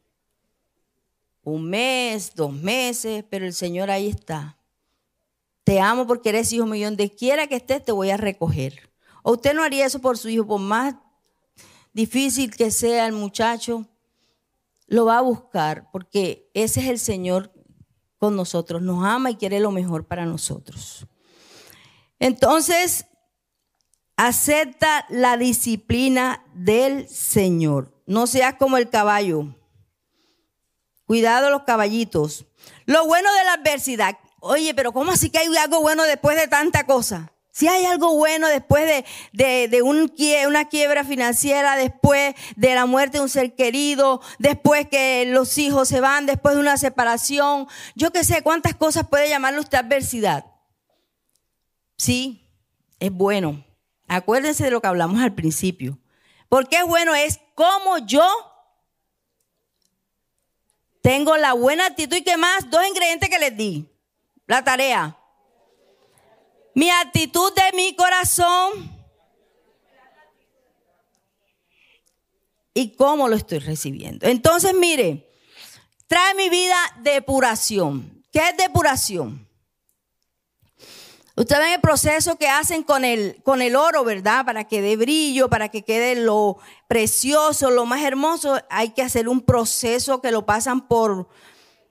[1.43, 4.57] un mes, dos meses, pero el Señor ahí está.
[5.65, 6.87] Te amo porque eres hijo mío.
[6.87, 8.93] Donde quiera que estés, te voy a recoger.
[9.23, 10.95] O usted no haría eso por su hijo, por más
[11.91, 13.85] difícil que sea el muchacho,
[14.87, 17.52] lo va a buscar porque ese es el Señor
[18.23, 21.05] con nosotros, nos ama y quiere lo mejor para nosotros.
[22.19, 23.05] Entonces,
[24.15, 28.01] acepta la disciplina del Señor.
[28.05, 29.53] No seas como el caballo.
[31.03, 32.45] Cuidado los caballitos.
[32.85, 34.17] Lo bueno de la adversidad.
[34.39, 37.32] Oye, pero ¿cómo así que hay algo bueno después de tanta cosa?
[37.53, 40.11] Si hay algo bueno después de, de, un,
[40.47, 45.87] una quiebra financiera, después de la muerte de un ser querido, después que los hijos
[45.87, 50.47] se van, después de una separación, yo qué sé cuántas cosas puede llamarle usted adversidad.
[51.95, 52.49] Sí,
[52.99, 53.63] es bueno.
[54.07, 55.99] Acuérdense de lo que hablamos al principio.
[56.49, 58.27] Porque es bueno, es como yo
[61.03, 63.87] tengo la buena actitud y qué más, dos ingredientes que les di.
[64.47, 65.19] La tarea
[66.75, 68.91] mi actitud de mi corazón
[72.73, 74.27] y cómo lo estoy recibiendo.
[74.27, 75.29] Entonces, mire,
[76.07, 78.23] trae mi vida depuración.
[78.31, 79.47] ¿Qué es depuración?
[81.35, 84.45] Ustedes ven el proceso que hacen con el, con el oro, ¿verdad?
[84.45, 86.57] Para que dé brillo, para que quede lo
[86.87, 88.59] precioso, lo más hermoso.
[88.69, 91.27] Hay que hacer un proceso que lo pasan por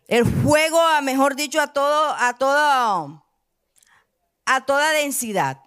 [0.07, 3.22] el fuego, mejor dicho, a todo, a todo
[4.47, 5.61] a toda densidad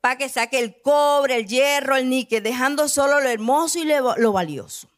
[0.00, 4.32] para que saque el cobre, el hierro, el níquel, dejando solo lo hermoso y lo
[4.32, 4.88] valioso.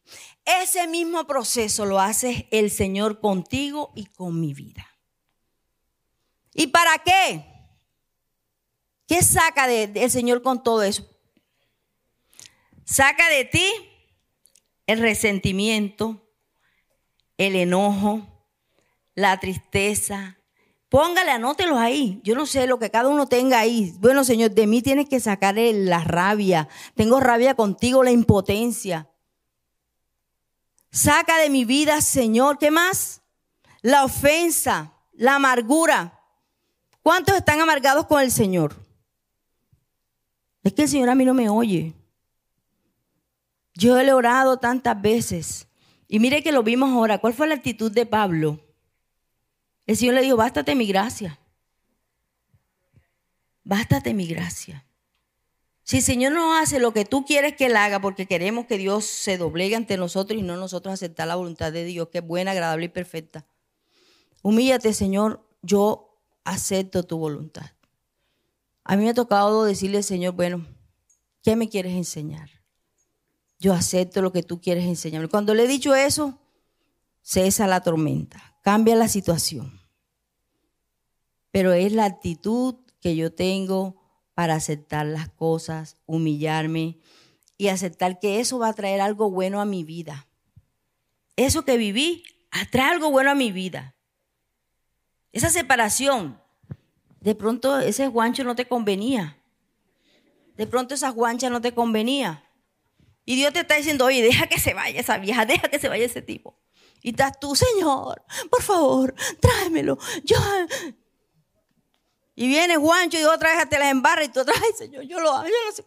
[0.44, 4.86] Ese mismo proceso lo hace el Señor contigo y con mi vida.
[6.54, 7.44] ¿Y para qué?
[9.06, 11.06] ¿Qué saca del el Señor con todo eso?
[12.84, 13.66] Saca de ti
[14.86, 16.28] el resentimiento,
[17.38, 18.46] el enojo,
[19.14, 20.39] la tristeza,
[20.90, 22.20] Póngale, anótelo ahí.
[22.24, 23.94] Yo no sé lo que cada uno tenga ahí.
[24.00, 26.68] Bueno, Señor, de mí tienes que sacar la rabia.
[26.96, 29.08] Tengo rabia contigo, la impotencia.
[30.90, 33.22] Saca de mi vida, Señor, ¿qué más?
[33.82, 36.18] La ofensa, la amargura.
[37.04, 38.74] ¿Cuántos están amargados con el Señor?
[40.64, 41.94] Es que el Señor a mí no me oye.
[43.74, 45.68] Yo he orado tantas veces.
[46.08, 47.18] Y mire que lo vimos ahora.
[47.18, 48.58] ¿Cuál fue la actitud de Pablo?
[49.90, 51.40] El Señor le dijo, bástate mi gracia.
[53.64, 54.86] Bástate mi gracia.
[55.82, 58.78] Si el Señor no hace lo que tú quieres que Él haga porque queremos que
[58.78, 62.24] Dios se doblegue ante nosotros y no nosotros aceptar la voluntad de Dios, que es
[62.24, 63.46] buena, agradable y perfecta.
[64.42, 67.72] Humíllate, Señor, yo acepto tu voluntad.
[68.84, 70.64] A mí me ha tocado decirle, Señor, bueno,
[71.42, 72.48] ¿qué me quieres enseñar?
[73.58, 75.26] Yo acepto lo que tú quieres enseñarme.
[75.26, 76.38] Cuando le he dicho eso,
[77.22, 79.79] cesa la tormenta, cambia la situación.
[81.50, 84.00] Pero es la actitud que yo tengo
[84.34, 86.98] para aceptar las cosas, humillarme
[87.58, 90.26] y aceptar que eso va a traer algo bueno a mi vida.
[91.36, 93.94] Eso que viví atrae algo bueno a mi vida.
[95.32, 96.40] Esa separación,
[97.20, 99.36] de pronto ese guancho no te convenía.
[100.56, 102.44] De pronto esa guancha no te convenía.
[103.24, 105.88] Y Dios te está diciendo, oye, deja que se vaya esa vieja, deja que se
[105.88, 106.58] vaya ese tipo.
[107.02, 109.98] Y estás tú, Señor, por favor, tráemelo.
[110.24, 110.36] Yo,
[112.40, 115.30] y viene Juancho y otra vez te las embarra y tú otra Señor, yo lo
[115.30, 115.84] hago, yo lo sé.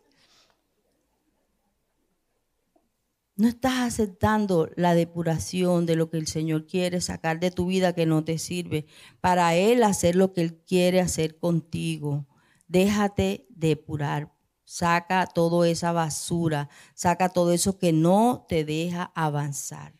[3.35, 7.95] No estás aceptando la depuración de lo que el Señor quiere sacar de tu vida
[7.95, 8.85] que no te sirve.
[9.19, 12.27] Para Él hacer lo que Él quiere hacer contigo.
[12.67, 14.31] Déjate depurar.
[14.63, 16.69] Saca toda esa basura.
[16.93, 19.95] Saca todo eso que no te deja avanzar.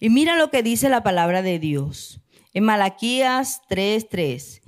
[0.00, 2.20] Y mira lo que dice la palabra de Dios.
[2.52, 4.60] En Malaquías 3:3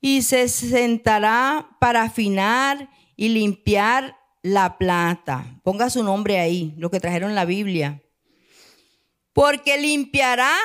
[0.00, 5.60] y se sentará para afinar y limpiar la plata.
[5.62, 8.02] Ponga su nombre ahí, lo que trajeron la Biblia.
[9.32, 10.56] Porque limpiará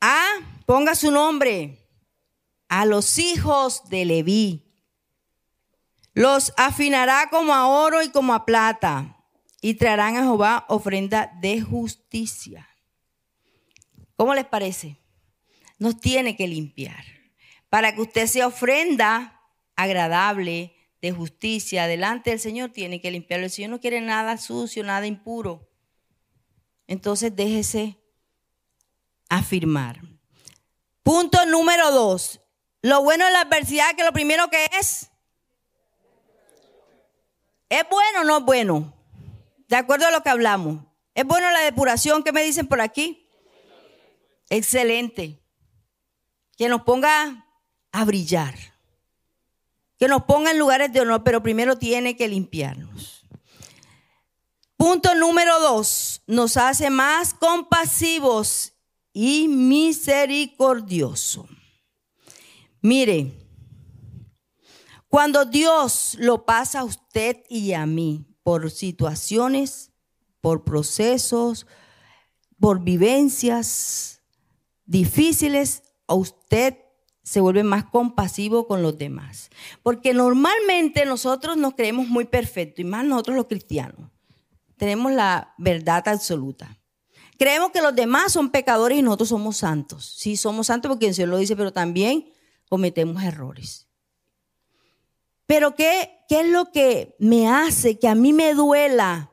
[0.00, 0.24] a,
[0.66, 1.86] ponga su nombre,
[2.68, 4.66] a los hijos de Leví.
[6.14, 9.16] Los afinará como a oro y como a plata
[9.60, 12.68] y traerán a Jehová ofrenda de justicia.
[14.16, 14.98] ¿Cómo les parece?
[15.78, 17.19] Nos tiene que limpiar
[17.70, 19.40] para que usted sea ofrenda
[19.76, 23.46] agradable de justicia delante del Señor, tiene que limpiarlo.
[23.46, 25.66] El Señor no quiere nada sucio, nada impuro.
[26.86, 27.96] Entonces déjese
[29.28, 30.00] afirmar.
[31.02, 32.40] Punto número dos.
[32.82, 35.10] Lo bueno de la adversidad, que lo primero que es,
[37.68, 38.94] ¿es bueno o no es bueno?
[39.68, 40.84] De acuerdo a lo que hablamos.
[41.14, 42.22] ¿Es bueno la depuración?
[42.22, 43.28] ¿Qué me dicen por aquí?
[44.48, 45.40] Excelente.
[46.56, 47.46] Que nos ponga
[47.92, 48.54] a brillar.
[49.98, 53.24] Que nos ponga en lugares de honor, pero primero tiene que limpiarnos.
[54.76, 58.72] Punto número dos, nos hace más compasivos
[59.12, 61.46] y misericordiosos.
[62.80, 63.34] Mire,
[65.08, 69.90] cuando Dios lo pasa a usted y a mí por situaciones,
[70.40, 71.66] por procesos,
[72.58, 74.22] por vivencias
[74.86, 76.78] difíciles, a usted
[77.30, 79.50] se vuelve más compasivo con los demás.
[79.84, 84.10] Porque normalmente nosotros nos creemos muy perfectos, y más nosotros los cristianos.
[84.76, 86.76] Tenemos la verdad absoluta.
[87.38, 90.12] Creemos que los demás son pecadores y nosotros somos santos.
[90.16, 92.32] Sí, somos santos porque el Señor lo dice, pero también
[92.68, 93.86] cometemos errores.
[95.46, 99.30] Pero ¿qué, ¿qué es lo que me hace que a mí me duela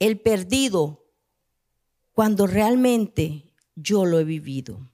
[0.00, 1.06] el perdido
[2.14, 4.90] cuando realmente yo lo he vivido?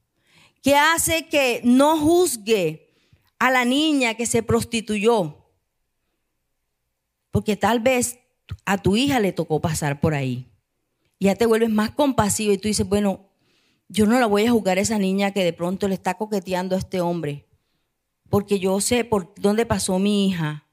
[0.62, 2.88] Que hace que no juzgue
[3.38, 5.36] a la niña que se prostituyó.
[7.32, 8.20] Porque tal vez
[8.64, 10.48] a tu hija le tocó pasar por ahí.
[11.18, 13.28] Ya te vuelves más compasivo y tú dices, bueno,
[13.88, 16.76] yo no la voy a juzgar a esa niña que de pronto le está coqueteando
[16.76, 17.46] a este hombre.
[18.30, 20.68] Porque yo sé por dónde pasó mi hija.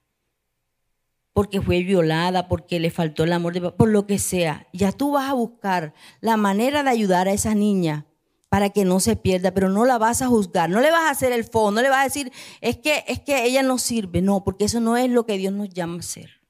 [1.34, 4.67] Porque fue violada, porque le faltó el amor, de, por lo que sea.
[4.73, 8.06] Ya tú vas a buscar la manera de ayudar a esa niña
[8.50, 11.12] para que no se pierda, pero no la vas a juzgar, no le vas a
[11.12, 12.32] hacer el fondo, no le vas a decir,
[12.62, 15.54] es que, es que ella no sirve, no, porque eso no es lo que Dios
[15.54, 16.42] nos llama a hacer.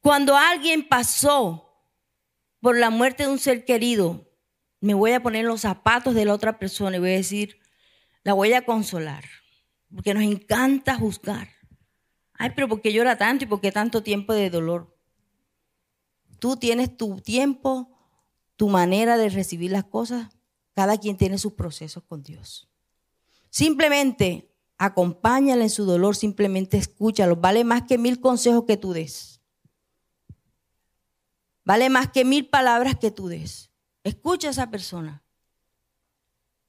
[0.00, 1.80] Cuando alguien pasó
[2.60, 4.28] por la muerte de un ser querido,
[4.80, 7.60] me voy a poner los zapatos de la otra persona y voy a decir,
[8.24, 9.24] la voy a consolar,
[9.94, 11.48] porque nos encanta juzgar.
[12.34, 14.96] Ay, pero ¿por qué llora tanto y por qué tanto tiempo de dolor?
[16.40, 17.93] Tú tienes tu tiempo
[18.56, 20.30] tu manera de recibir las cosas,
[20.74, 22.68] cada quien tiene sus procesos con Dios.
[23.50, 27.36] Simplemente acompáñala en su dolor, simplemente escúchalo.
[27.36, 29.40] Vale más que mil consejos que tú des.
[31.64, 33.70] Vale más que mil palabras que tú des.
[34.02, 35.22] Escucha a esa persona.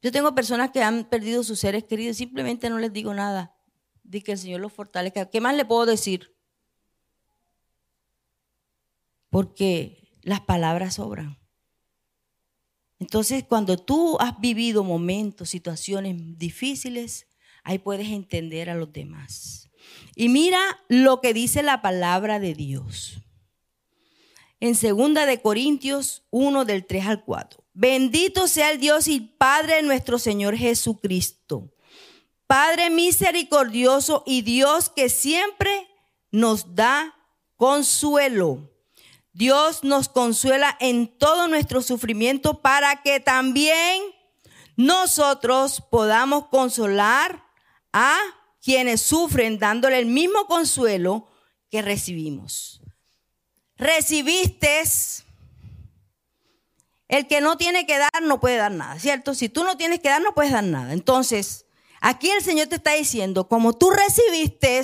[0.02, 3.58] Yo tengo personas que han perdido sus seres queridos, simplemente no les digo nada.
[4.04, 5.30] Di que el Señor los fortalezca.
[5.30, 6.36] ¿Qué más le puedo decir?
[9.32, 11.40] Porque las palabras sobran.
[13.00, 17.28] Entonces, cuando tú has vivido momentos, situaciones difíciles,
[17.64, 19.70] ahí puedes entender a los demás.
[20.16, 23.22] Y mira lo que dice la palabra de Dios.
[24.60, 27.64] En 2 de Corintios 1 del 3 al 4.
[27.74, 31.74] Bendito sea el Dios y Padre de nuestro Señor Jesucristo.
[32.48, 35.88] Padre misericordioso y Dios que siempre
[36.32, 37.14] nos da
[37.58, 38.72] consuelo.
[39.36, 44.02] Dios nos consuela en todo nuestro sufrimiento para que también
[44.78, 47.44] nosotros podamos consolar
[47.92, 48.18] a
[48.62, 51.28] quienes sufren dándole el mismo consuelo
[51.70, 52.80] que recibimos.
[53.76, 54.84] Recibiste,
[57.10, 59.34] el que no tiene que dar no puede dar nada, ¿cierto?
[59.34, 60.94] Si tú no tienes que dar no puedes dar nada.
[60.94, 61.66] Entonces,
[62.00, 64.82] aquí el Señor te está diciendo, como tú recibiste,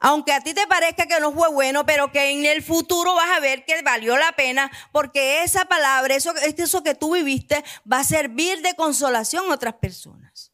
[0.00, 3.36] aunque a ti te parezca que no fue bueno, pero que en el futuro vas
[3.36, 8.00] a ver que valió la pena, porque esa palabra, eso, eso que tú viviste, va
[8.00, 10.52] a servir de consolación a otras personas.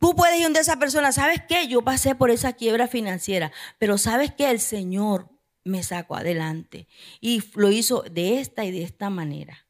[0.00, 1.68] Tú puedes ir donde esa persona, ¿sabes qué?
[1.68, 4.50] Yo pasé por esa quiebra financiera, pero ¿sabes qué?
[4.50, 5.28] El Señor
[5.62, 6.88] me sacó adelante
[7.20, 9.66] y lo hizo de esta y de esta manera.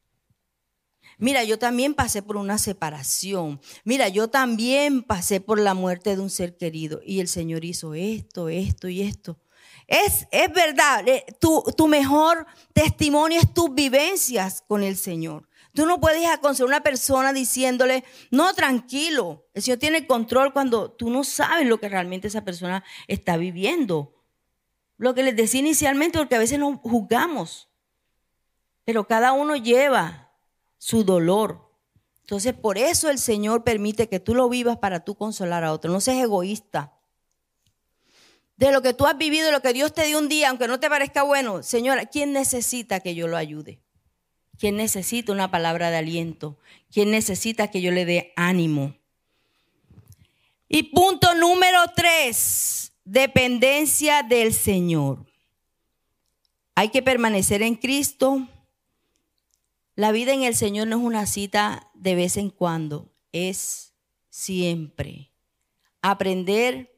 [1.21, 3.61] Mira, yo también pasé por una separación.
[3.83, 6.99] Mira, yo también pasé por la muerte de un ser querido.
[7.05, 9.37] Y el Señor hizo esto, esto y esto.
[9.85, 15.47] Es, es verdad, eh, tu, tu mejor testimonio es tus vivencias con el Señor.
[15.75, 20.91] Tú no puedes aconsejar a una persona diciéndole, no, tranquilo, el Señor tiene control cuando
[20.91, 24.25] tú no sabes lo que realmente esa persona está viviendo.
[24.97, 27.69] Lo que les decía inicialmente, porque a veces nos juzgamos,
[28.85, 30.30] pero cada uno lleva
[30.81, 31.69] su dolor.
[32.21, 35.91] Entonces, por eso el Señor permite que tú lo vivas para tú consolar a otro.
[35.91, 36.91] No seas egoísta.
[38.57, 40.67] De lo que tú has vivido, de lo que Dios te dio un día, aunque
[40.67, 43.79] no te parezca bueno, Señora, ¿quién necesita que yo lo ayude?
[44.57, 46.57] ¿Quién necesita una palabra de aliento?
[46.91, 48.95] ¿Quién necesita que yo le dé ánimo?
[50.67, 55.27] Y punto número tres, dependencia del Señor.
[56.73, 58.47] Hay que permanecer en Cristo,
[60.01, 63.93] la vida en el Señor no es una cita de vez en cuando, es
[64.31, 65.31] siempre.
[66.01, 66.91] Aprender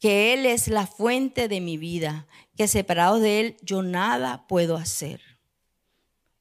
[0.00, 4.78] que Él es la fuente de mi vida, que separado de Él yo nada puedo
[4.78, 5.20] hacer,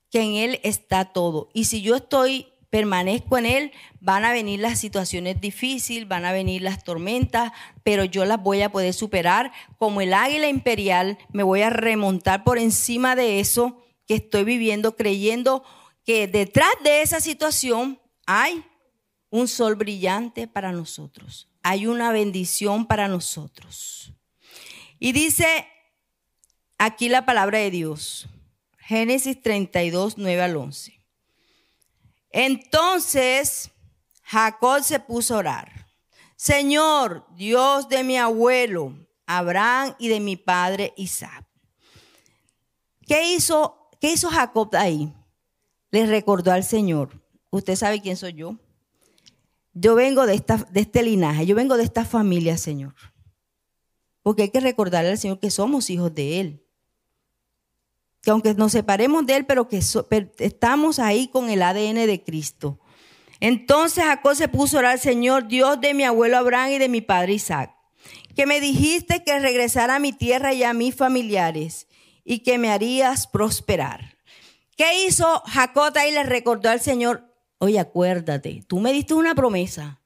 [0.10, 1.50] que en Él está todo.
[1.54, 6.32] Y si yo estoy, permanezco en Él, van a venir las situaciones difíciles, van a
[6.32, 7.52] venir las tormentas,
[7.84, 9.52] pero yo las voy a poder superar.
[9.78, 13.84] Como el águila imperial, me voy a remontar por encima de eso
[14.16, 15.64] estoy viviendo creyendo
[16.05, 18.64] que detrás de esa situación hay
[19.30, 24.14] un sol brillante para nosotros, hay una bendición para nosotros.
[24.99, 25.68] Y dice
[26.78, 28.28] aquí la palabra de Dios,
[28.80, 31.01] Génesis 32, 9 al 11.
[32.30, 33.72] Entonces
[34.24, 35.88] Jacob se puso a orar.
[36.36, 38.93] Señor, Dios de mi abuelo
[39.26, 41.45] Abraham y de mi padre Isaac.
[43.07, 45.14] ¿Qué hizo ¿Qué hizo Jacob ahí?
[45.89, 47.22] Le recordó al Señor.
[47.51, 48.58] Usted sabe quién soy yo.
[49.74, 52.93] Yo vengo de, esta, de este linaje, yo vengo de esta familia, Señor.
[54.22, 56.66] Porque hay que recordarle al Señor que somos hijos de Él.
[58.22, 59.78] Que aunque nos separemos de Él, pero que
[60.39, 62.82] estamos ahí con el ADN de Cristo.
[63.39, 66.89] Entonces Jacob se puso a orar al Señor, Dios de mi abuelo Abraham y de
[66.89, 67.74] mi padre Isaac,
[68.36, 71.88] que me dijiste que regresara a mi tierra y a mis familiares
[72.24, 74.18] y que me harías prosperar.
[74.76, 77.32] ¿Qué hizo Jacob y le recordó al Señor?
[77.60, 80.00] Oye, acuérdate, tú me diste una promesa.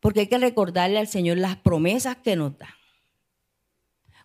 [0.00, 2.76] Porque hay que recordarle al Señor las promesas que nos da.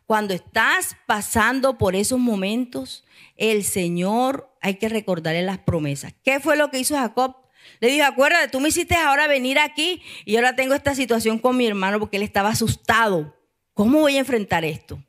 [0.06, 3.06] Cuando estás pasando por esos momentos,
[3.38, 6.14] el Señor hay que recordarle las promesas.
[6.24, 7.36] ¿Qué fue lo que hizo Jacob?
[7.80, 11.56] Le dijo, acuérdate, tú me hiciste ahora venir aquí y ahora tengo esta situación con
[11.56, 13.38] mi hermano porque él estaba asustado.
[13.74, 15.02] ¿Cómo voy a enfrentar esto?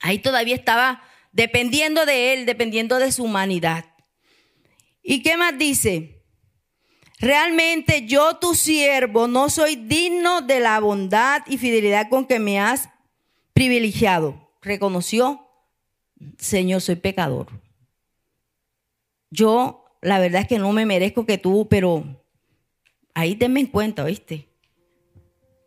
[0.00, 3.84] Ahí todavía estaba dependiendo de él, dependiendo de su humanidad.
[5.02, 6.24] ¿Y qué más dice?
[7.18, 12.60] Realmente yo, tu siervo, no soy digno de la bondad y fidelidad con que me
[12.60, 12.88] has
[13.52, 14.50] privilegiado.
[14.60, 15.48] Reconoció,
[16.38, 17.48] Señor, soy pecador.
[19.30, 22.04] Yo, la verdad es que no me merezco que tú, pero
[23.14, 24.48] ahí tenme en cuenta, ¿oíste?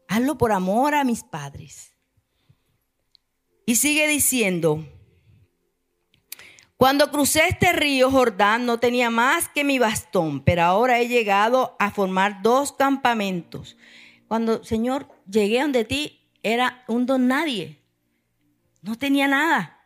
[0.07, 1.88] Hazlo por amor a mis padres.
[3.69, 4.83] Y sigue diciendo,
[6.75, 11.75] cuando crucé este río Jordán no tenía más que mi bastón, pero ahora he llegado
[11.77, 13.77] a formar dos campamentos.
[14.27, 17.79] Cuando, Señor, llegué donde ti, era un don nadie.
[18.81, 19.79] No tenía nada.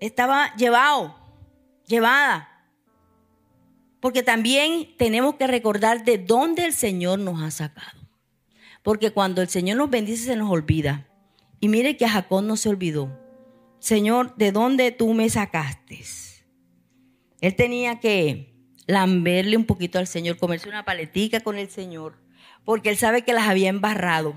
[0.00, 1.16] Estaba llevado,
[1.86, 2.62] llevada.
[4.00, 8.02] Porque también tenemos que recordar de dónde el Señor nos ha sacado.
[8.82, 11.06] Porque cuando el Señor nos bendice se nos olvida.
[11.60, 13.16] Y mire que a Jacob no se olvidó.
[13.78, 16.02] Señor, ¿de dónde tú me sacaste?
[17.40, 18.54] Él tenía que
[18.86, 22.18] lamberle un poquito al Señor, comerse una paletica con el Señor,
[22.64, 24.34] porque él sabe que las había embarrado.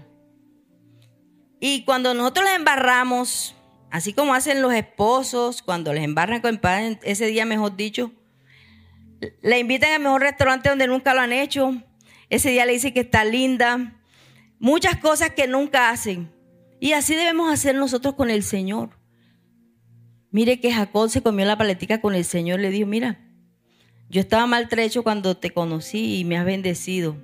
[1.60, 3.56] Y cuando nosotros las embarramos,
[3.90, 6.60] así como hacen los esposos, cuando les embarran con
[7.04, 8.12] ese día, mejor dicho,
[9.42, 11.82] le invitan al mejor restaurante donde nunca lo han hecho.
[12.30, 14.02] Ese día le dicen que está linda.
[14.60, 16.32] Muchas cosas que nunca hacen.
[16.84, 18.90] Y así debemos hacer nosotros con el Señor.
[20.32, 22.60] Mire que Jacob se comió la paletica con el Señor.
[22.60, 23.22] Le dijo, mira,
[24.10, 27.16] yo estaba maltrecho cuando te conocí y me has bendecido.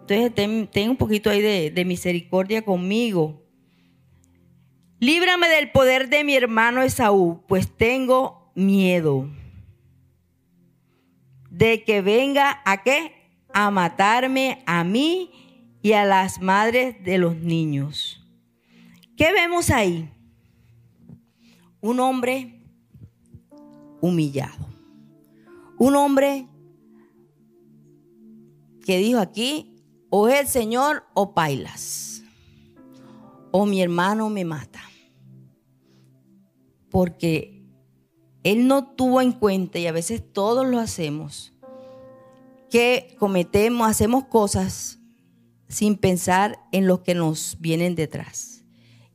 [0.00, 3.44] Entonces ten, un poquito ahí de, de misericordia conmigo.
[4.98, 9.28] Líbrame del poder de mi hermano Esaú, pues tengo miedo
[11.50, 13.12] de que venga a qué?
[13.52, 18.19] A matarme a mí y a las madres de los niños.
[19.20, 20.10] ¿Qué vemos ahí?
[21.82, 22.64] Un hombre
[24.00, 24.66] humillado.
[25.76, 26.48] Un hombre
[28.86, 29.76] que dijo aquí,
[30.08, 32.22] o es el Señor o pailas.
[33.50, 34.80] O mi hermano me mata.
[36.88, 37.62] Porque
[38.42, 41.52] él no tuvo en cuenta, y a veces todos lo hacemos,
[42.70, 44.98] que cometemos, hacemos cosas
[45.68, 48.49] sin pensar en los que nos vienen detrás.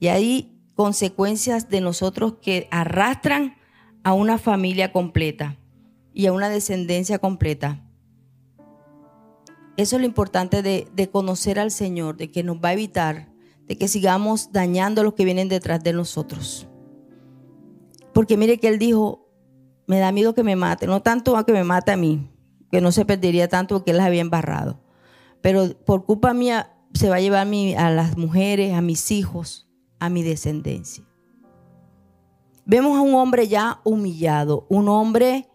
[0.06, 3.56] Y hay consecuencias de nosotros que arrastran
[4.03, 5.58] a una familia completa
[6.14, 7.84] y a una descendencia completa.
[9.78, 13.34] Eso es lo importante de, conocer al Señor, de que nos va a evitar
[13.66, 16.68] de que sigamos dañando a los que vienen detrás de nosotros.
[18.14, 19.28] Porque mire que él dijo,
[19.88, 22.30] me da miedo que me mate, no tanto a que me mate a mí,
[22.70, 24.84] que no se perdería tanto porque él las había embarrado,
[25.41, 29.64] pero por culpa mía se va a llevar a las mujeres, a mis hijos,
[30.00, 31.04] a mi descendencia.
[32.66, 35.48] Vemos a un hombre ya humillado, un hombre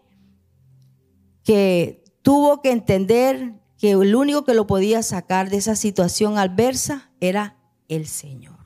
[1.43, 7.11] que tuvo que entender que el único que lo podía sacar de esa situación adversa
[7.19, 8.61] era el Señor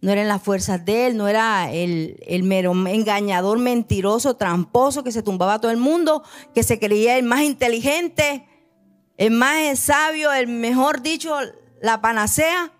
[0.00, 5.22] no eran las fuerzas de él, no era el, mero engañador, mentiroso, tramposo que se
[5.22, 6.22] tumbaba a todo el mundo,
[6.54, 8.46] que se creía el más inteligente,
[9.18, 11.36] el más sabio, el mejor dicho,
[11.82, 12.72] la panacea.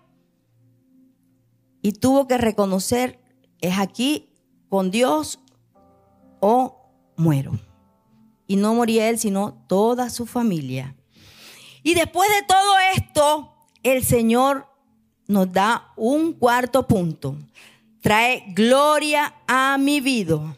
[1.81, 3.19] Y tuvo que reconocer,
[3.59, 4.33] es aquí
[4.69, 5.39] con Dios
[6.39, 7.59] o muero.
[8.47, 10.95] Y no moría él, sino toda su familia.
[11.83, 13.53] Y después de todo esto,
[13.83, 14.67] el Señor
[15.27, 17.37] nos da un cuarto punto.
[18.01, 20.55] Trae gloria a mi vida.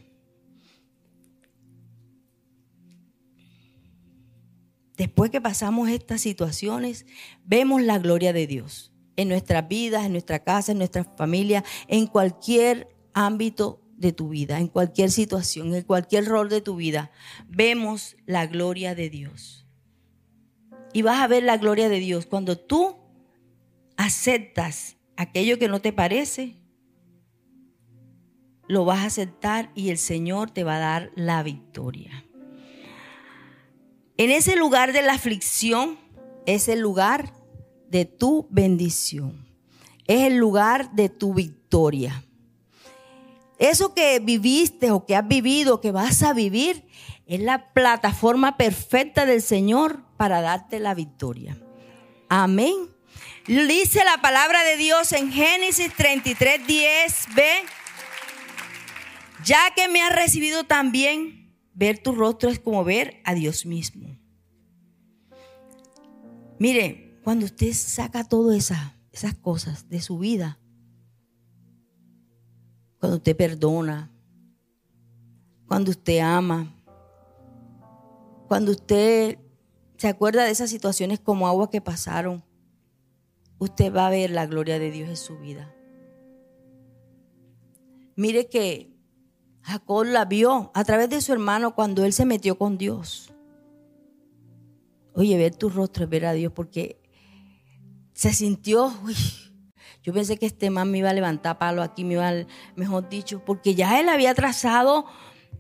[4.98, 7.06] Después que pasamos estas situaciones,
[7.46, 12.08] vemos la gloria de Dios en nuestras vidas, en nuestra casa, en nuestra familia, en
[12.08, 17.12] cualquier ámbito de tu vida, en cualquier situación, en cualquier rol de tu vida.
[17.48, 19.68] Vemos la gloria de Dios.
[20.94, 22.98] Y vas a ver la gloria de Dios cuando tú
[23.98, 26.58] aceptas aquello que no te parece,
[28.68, 32.26] lo vas a aceptar y el Señor te va a dar la victoria.
[34.18, 35.98] En ese lugar de la aflicción
[36.46, 37.34] es el lugar
[37.94, 39.46] de tu bendición.
[40.08, 42.26] Es el lugar de tu victoria.
[43.60, 46.88] Eso que viviste o que has vivido, que vas a vivir,
[47.28, 51.56] es la plataforma perfecta del Señor para darte la victoria.
[52.30, 52.74] Amén.
[53.46, 57.52] Dice la palabra de Dios en Génesis 33, 10, ve,
[59.46, 64.18] ya que me has recibido también, ver tu rostro es como ver a Dios mismo.
[66.58, 68.72] Mire, cuando usted saca todas
[69.12, 70.60] esas cosas de su vida,
[73.00, 74.12] cuando usted perdona,
[75.68, 76.76] cuando usted ama,
[78.48, 79.40] cuando usted
[79.98, 82.44] se acuerda de esas situaciones como agua que pasaron,
[83.58, 85.74] usted va a ver la gloria de Dios en su vida.
[88.16, 88.94] Mire que
[89.62, 93.34] Jacob la vio a través de su hermano cuando él se metió con Dios.
[95.16, 97.03] Oye, ver tu rostro es ver a Dios porque
[98.14, 99.16] se sintió, uy,
[100.04, 102.32] yo pensé que este man me iba a levantar palo aquí, me iba
[102.76, 105.06] mejor dicho, porque ya él había trazado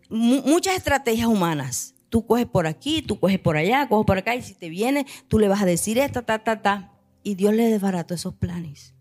[0.09, 1.95] muchas estrategias humanas.
[2.09, 5.07] Tú coges por aquí, tú coges por allá, coges por acá, y si te viene,
[5.27, 6.91] tú le vas a decir esta, ta, ta, ta.
[7.23, 8.93] Y Dios le desbarató esos planes.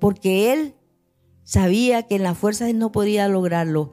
[0.00, 0.76] Porque él
[1.42, 3.92] sabía que en la fuerza él no podía lograrlo.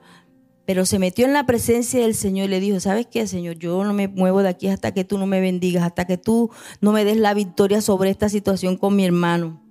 [0.65, 3.55] Pero se metió en la presencia del Señor y le dijo, ¿sabes qué, Señor?
[3.55, 6.51] Yo no me muevo de aquí hasta que tú no me bendigas, hasta que tú
[6.79, 9.61] no me des la victoria sobre esta situación con mi hermano.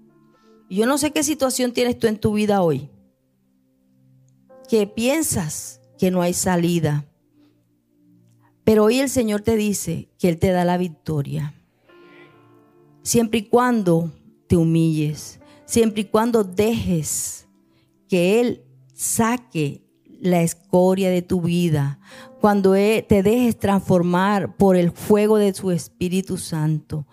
[0.68, 2.90] Yo no sé qué situación tienes tú en tu vida hoy,
[4.68, 7.06] que piensas que no hay salida.
[8.64, 11.54] Pero hoy el Señor te dice que Él te da la victoria.
[13.02, 14.12] Siempre y cuando
[14.46, 17.48] te humilles, siempre y cuando dejes
[18.08, 18.62] que Él
[18.94, 19.82] saque
[20.22, 21.98] la escoria de tu vida,
[22.40, 27.06] cuando te dejes transformar por el fuego de su Espíritu Santo,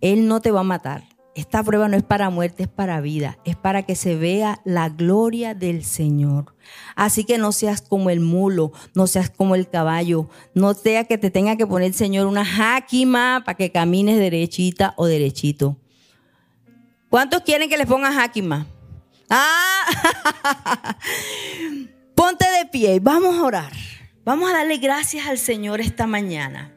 [0.00, 1.04] Él no te va a matar.
[1.36, 4.88] Esta prueba no es para muerte, es para vida, es para que se vea la
[4.88, 6.56] gloria del Señor.
[6.96, 11.18] Así que no seas como el mulo, no seas como el caballo, no sea que
[11.18, 15.76] te tenga que poner el Señor una jáquima para que camines derechita o derechito.
[17.10, 18.66] ¿Cuántos quieren que les ponga jáquima?
[19.28, 20.96] Ah,
[22.16, 23.72] Ponte de pie y vamos a orar.
[24.24, 26.72] Vamos a darle gracias al Señor esta mañana.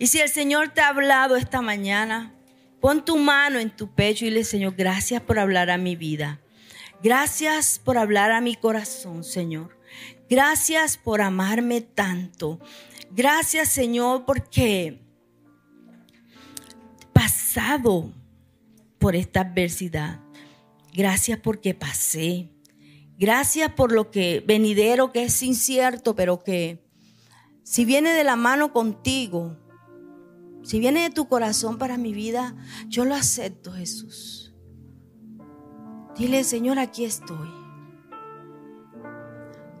[0.00, 2.34] Y si el Señor te ha hablado esta mañana,
[2.80, 6.40] pon tu mano en tu pecho y le Señor, gracias por hablar a mi vida.
[7.00, 9.78] Gracias por hablar a mi corazón, Señor.
[10.28, 12.58] Gracias por amarme tanto.
[13.12, 15.00] Gracias, Señor, porque
[17.12, 18.12] pasado
[18.98, 20.18] por esta adversidad.
[20.92, 22.50] Gracias porque pasé.
[23.18, 26.88] Gracias por lo que venidero, que es incierto, pero que
[27.64, 29.56] si viene de la mano contigo,
[30.62, 32.54] si viene de tu corazón para mi vida,
[32.86, 34.54] yo lo acepto, Jesús.
[36.16, 37.48] Dile, Señor, aquí estoy.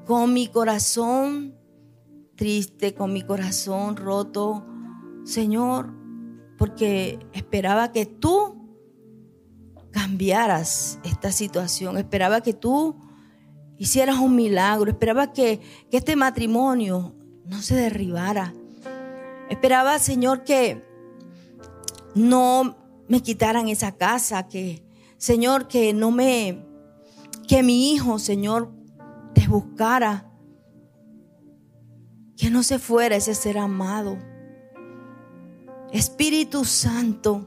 [0.04, 1.56] Con mi corazón
[2.34, 4.66] triste, con mi corazón roto,
[5.24, 5.92] Señor,
[6.56, 8.58] porque esperaba que tú
[9.92, 13.07] cambiaras esta situación, esperaba que tú
[13.78, 14.90] hicieras un milagro.
[14.90, 15.60] Esperaba que,
[15.90, 17.14] este matrimonio
[17.46, 18.52] no se derribara.
[19.48, 20.84] Esperaba, Señor, que
[22.14, 22.76] no
[23.08, 24.82] me quitaran esa casa, que,
[25.16, 26.66] Señor, que no me,
[27.46, 28.70] que mi hijo, Señor,
[29.34, 30.24] te buscara.
[32.36, 34.18] Que no se fuera ese ser amado.
[35.92, 37.46] Espíritu Santo.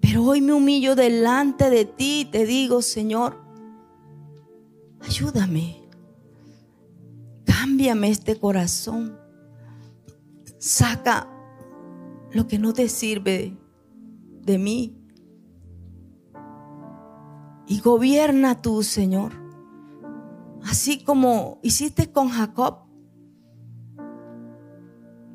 [0.00, 3.41] Pero hoy me humillo delante de ti te digo, Señor,
[5.04, 5.82] ayúdame.
[7.44, 9.18] Cámbiame este corazón.
[10.58, 11.28] Saca
[12.32, 13.56] lo que no te sirve
[14.42, 14.98] de mí.
[17.66, 19.32] Y gobierna tú, Señor.
[20.64, 22.86] Así como hiciste con Jacob,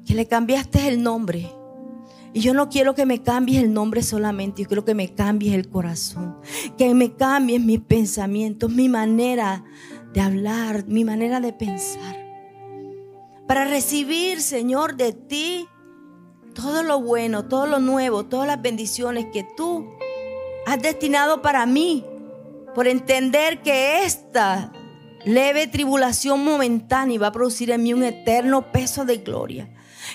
[0.06, 1.57] que le cambiaste el nombre
[2.38, 5.56] y yo no quiero que me cambies el nombre solamente, yo quiero que me cambies
[5.56, 6.38] el corazón,
[6.78, 9.64] que me cambies mis pensamientos, mi manera
[10.14, 12.16] de hablar, mi manera de pensar.
[13.48, 15.68] Para recibir, Señor, de ti
[16.54, 19.90] todo lo bueno, todo lo nuevo, todas las bendiciones que tú
[20.68, 22.06] has destinado para mí,
[22.76, 24.72] por entender que esta
[25.26, 29.74] leve tribulación momentánea va a producir en mí un eterno peso de gloria.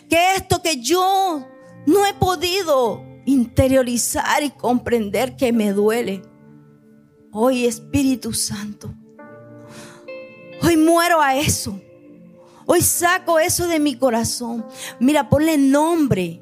[0.09, 1.49] Que esto que yo
[1.87, 6.22] no he podido interiorizar y comprender que me duele.
[7.33, 8.95] Hoy Espíritu Santo,
[10.62, 11.80] hoy muero a eso.
[12.66, 14.64] Hoy saco eso de mi corazón.
[15.01, 16.41] Mira, ponle nombre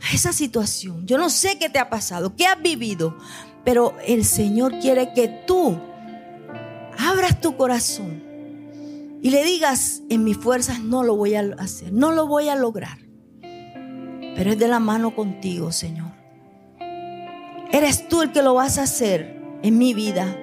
[0.00, 1.06] a esa situación.
[1.06, 3.16] Yo no sé qué te ha pasado, qué has vivido,
[3.64, 5.78] pero el Señor quiere que tú
[6.96, 8.22] abras tu corazón
[9.22, 12.56] y le digas, en mis fuerzas no lo voy a hacer, no lo voy a
[12.56, 13.09] lograr
[14.40, 16.12] pero es de la mano contigo, Señor.
[17.70, 20.34] Eres tú el que lo vas a hacer en mi vida.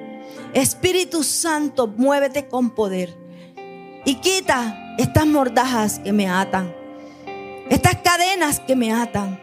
[0.54, 3.18] Espíritu Santo, muévete con poder
[4.06, 6.72] y quita estas mordajas que me atan,
[7.72, 9.40] estas cadenas que me atan,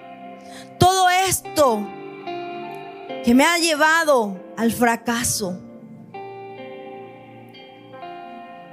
[0.78, 1.84] todo esto
[3.24, 5.60] que me ha llevado al fracaso,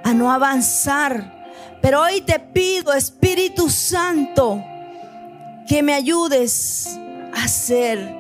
[0.04, 1.50] a no avanzar.
[1.82, 4.64] Pero hoy te pido, Espíritu Santo,
[5.68, 6.88] que me ayudes
[7.34, 8.16] a ser,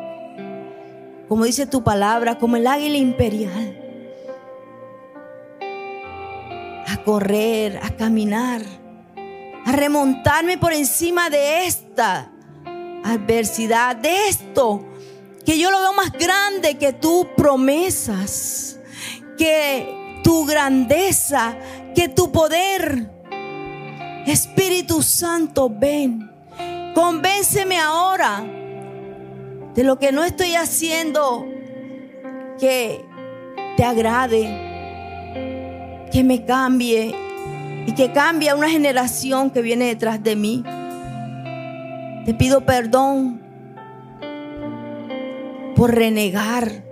[1.28, 3.78] como dice tu palabra, como el águila imperial.
[6.88, 8.62] A correr, a caminar,
[9.66, 12.32] a remontarme por encima de esta
[13.04, 14.86] adversidad, de esto
[15.46, 18.80] que yo lo veo más grande que tu promesas,
[19.38, 21.58] que tu grandeza,
[21.96, 23.10] que tu poder.
[24.26, 26.31] Espíritu Santo, ven.
[26.94, 28.44] Convénceme ahora
[29.74, 31.48] de lo que no estoy haciendo
[32.60, 33.06] que
[33.78, 34.44] te agrade,
[36.12, 37.16] que me cambie
[37.88, 40.64] y que cambie a una generación que viene detrás de mí.
[42.26, 43.42] Te pido perdón
[45.76, 46.84] por renegar,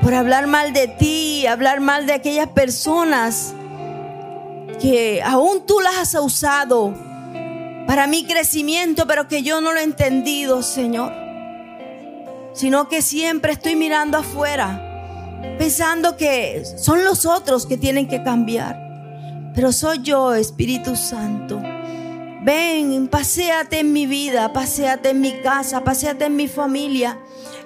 [0.00, 3.54] por hablar mal de ti, hablar mal de aquellas personas
[4.80, 7.11] que aún tú las has usado
[7.92, 11.12] para mi crecimiento, pero que yo no lo he entendido, Señor.
[12.54, 18.78] Sino que siempre estoy mirando afuera, pensando que son los otros que tienen que cambiar.
[19.54, 21.60] Pero soy yo, Espíritu Santo.
[22.42, 27.18] Ven, paséate en mi vida, paséate en mi casa, paséate en mi familia.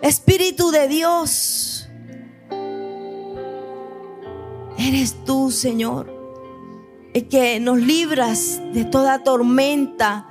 [0.02, 1.88] Espíritu de Dios.
[4.76, 6.15] Eres tú, Señor
[7.22, 10.26] que nos libras de toda tormenta.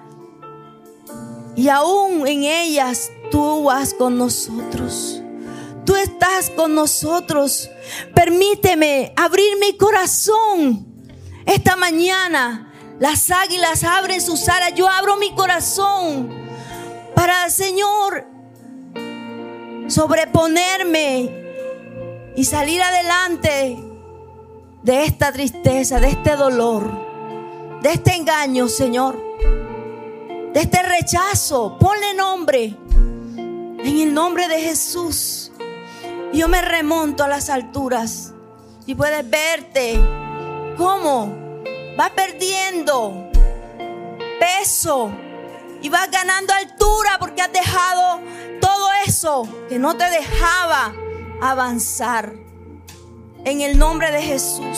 [1.55, 5.21] Y aún en ellas tú vas con nosotros.
[5.85, 7.69] Tú estás con nosotros.
[8.13, 10.85] Permíteme abrir mi corazón.
[11.45, 14.73] Esta mañana las águilas abren sus alas.
[14.75, 16.29] Yo abro mi corazón
[17.15, 18.27] para, Señor,
[19.87, 21.45] sobreponerme
[22.35, 23.84] y salir adelante
[24.85, 26.87] de esta tristeza, de este dolor,
[27.81, 29.19] de este engaño, Señor,
[30.53, 31.75] de este rechazo.
[31.79, 32.77] Ponle nombre
[33.35, 35.51] en el nombre de Jesús.
[36.33, 38.31] Yo me remonto a las alturas
[38.85, 39.99] y puedes verte
[40.77, 41.35] cómo
[41.99, 43.31] va perdiendo
[44.39, 45.11] peso
[45.81, 48.19] y vas ganando altura porque has dejado
[48.61, 50.93] todo eso que no te dejaba
[51.41, 52.44] avanzar
[53.45, 54.77] en el nombre de Jesús.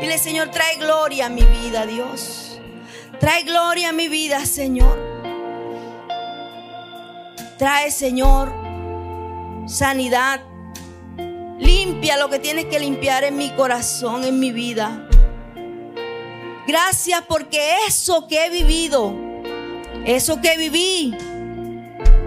[0.00, 2.58] Dile, Señor, trae gloria a mi vida, Dios.
[3.20, 4.98] Trae gloria a mi vida, Señor.
[7.58, 8.52] Trae, Señor,
[9.66, 10.40] sanidad.
[11.58, 15.06] Limpia lo que tienes que limpiar en mi corazón, en mi vida.
[16.66, 19.14] Gracias porque eso que he vivido,
[20.04, 21.14] eso que viví,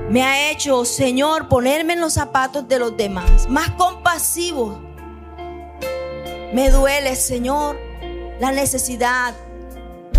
[0.09, 4.90] me ha hecho, Señor, ponerme en los zapatos de los demás, más compasivo
[6.53, 7.79] me duele, Señor,
[8.39, 9.33] la necesidad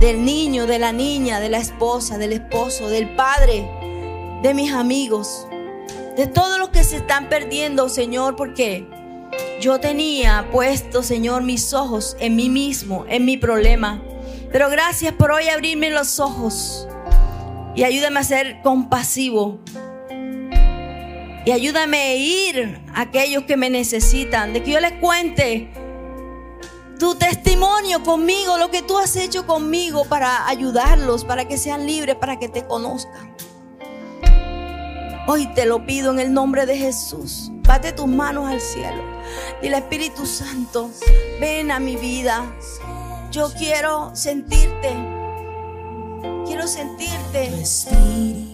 [0.00, 3.68] del niño, de la niña, de la esposa, del esposo, del padre,
[4.42, 5.46] de mis amigos,
[6.16, 8.86] de todos los que se están perdiendo, Señor, porque
[9.60, 14.02] yo tenía puesto, Señor, mis ojos en mí mismo, en mi problema.
[14.50, 16.88] Pero gracias por hoy abrirme los ojos
[17.74, 19.60] y ayúdame a ser compasivo.
[21.44, 25.70] Y ayúdame a ir a aquellos que me necesitan, de que yo les cuente
[27.02, 32.14] tu testimonio conmigo, lo que tú has hecho conmigo para ayudarlos, para que sean libres,
[32.14, 33.34] para que te conozcan.
[35.26, 37.50] Hoy te lo pido en el nombre de Jesús.
[37.66, 39.02] Bate tus manos al cielo.
[39.60, 40.90] Dile Espíritu Santo,
[41.40, 42.44] ven a mi vida.
[43.32, 44.94] Yo quiero sentirte.
[46.46, 48.51] Quiero sentirte.